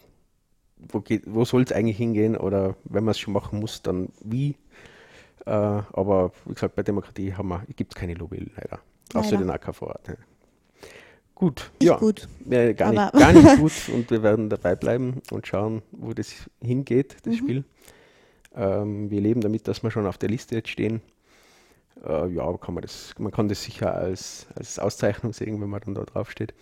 [0.79, 4.09] wo, geht- wo soll es eigentlich hingehen oder wenn man es schon machen muss, dann
[4.25, 4.57] wie.
[5.47, 7.35] Äh, aber wie gesagt, bei Demokratie
[7.77, 8.81] gibt es keine Lobby leider.
[9.15, 9.83] Außer den AKV.
[9.83, 10.15] Ja.
[11.35, 12.29] Gut, Nicht ja, gut.
[12.51, 16.35] äh, gar, nicht, gar nicht gut und wir werden dabei bleiben und schauen, wo das
[16.63, 17.31] hingeht, Mhm.
[17.31, 17.65] das Spiel.
[18.55, 21.01] Ähm, wir leben damit, dass wir schon auf der Liste jetzt stehen.
[22.05, 25.69] Äh, ja, aber kann man, das, man kann das sicher als, als Auszeichnung sehen, wenn
[25.71, 26.53] man dann da drauf steht.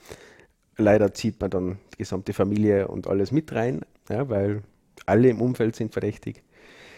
[0.77, 4.63] Leider zieht man dann die gesamte Familie und alles mit rein, ja, weil
[5.07, 6.43] alle im Umfeld sind verdächtig.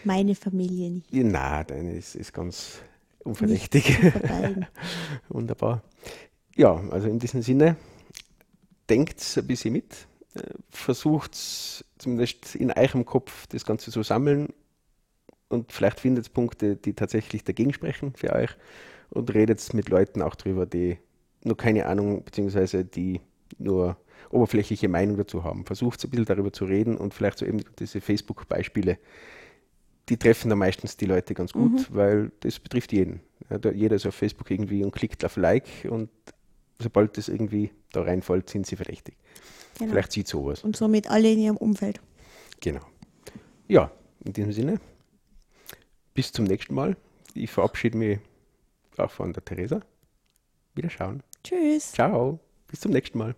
[0.03, 1.07] Meine Familie nicht.
[1.11, 2.79] Na, deine ist, ist ganz
[3.19, 3.99] unverdächtig.
[5.29, 5.83] Wunderbar.
[6.55, 7.75] Ja, also in diesem Sinne,
[8.89, 11.35] denkt ein bisschen mit, äh, versucht
[11.97, 14.49] zumindest in eurem Kopf das Ganze zu sammeln
[15.47, 18.49] und vielleicht findet ihr Punkte, die tatsächlich dagegen sprechen für euch
[19.09, 20.97] und redet mit Leuten auch drüber, die
[21.43, 23.21] nur keine Ahnung beziehungsweise die
[23.57, 23.97] nur
[24.29, 25.65] oberflächliche Meinung dazu haben.
[25.65, 28.97] Versucht ein bisschen darüber zu reden und vielleicht so eben diese Facebook-Beispiele,
[30.11, 33.21] die treffen dann meistens die Leute ganz gut, weil das betrifft jeden.
[33.49, 36.09] Ja, da, jeder ist auf Facebook irgendwie und klickt auf Like und
[36.79, 39.15] sobald das irgendwie da reinfällt, sind sie verdächtig.
[39.79, 39.91] Genau.
[39.91, 40.65] Vielleicht sieht sowas.
[40.65, 42.01] Und somit alle in ihrem Umfeld.
[42.59, 42.81] Genau.
[43.69, 43.89] Ja,
[44.25, 44.81] in diesem Sinne,
[46.13, 46.97] bis zum nächsten Mal.
[47.33, 48.19] Ich verabschiede mich
[48.97, 49.79] auch von der Theresa.
[50.75, 51.23] Wieder schauen.
[51.41, 51.93] Tschüss.
[51.93, 52.37] Ciao.
[52.67, 53.33] Bis zum nächsten Mal.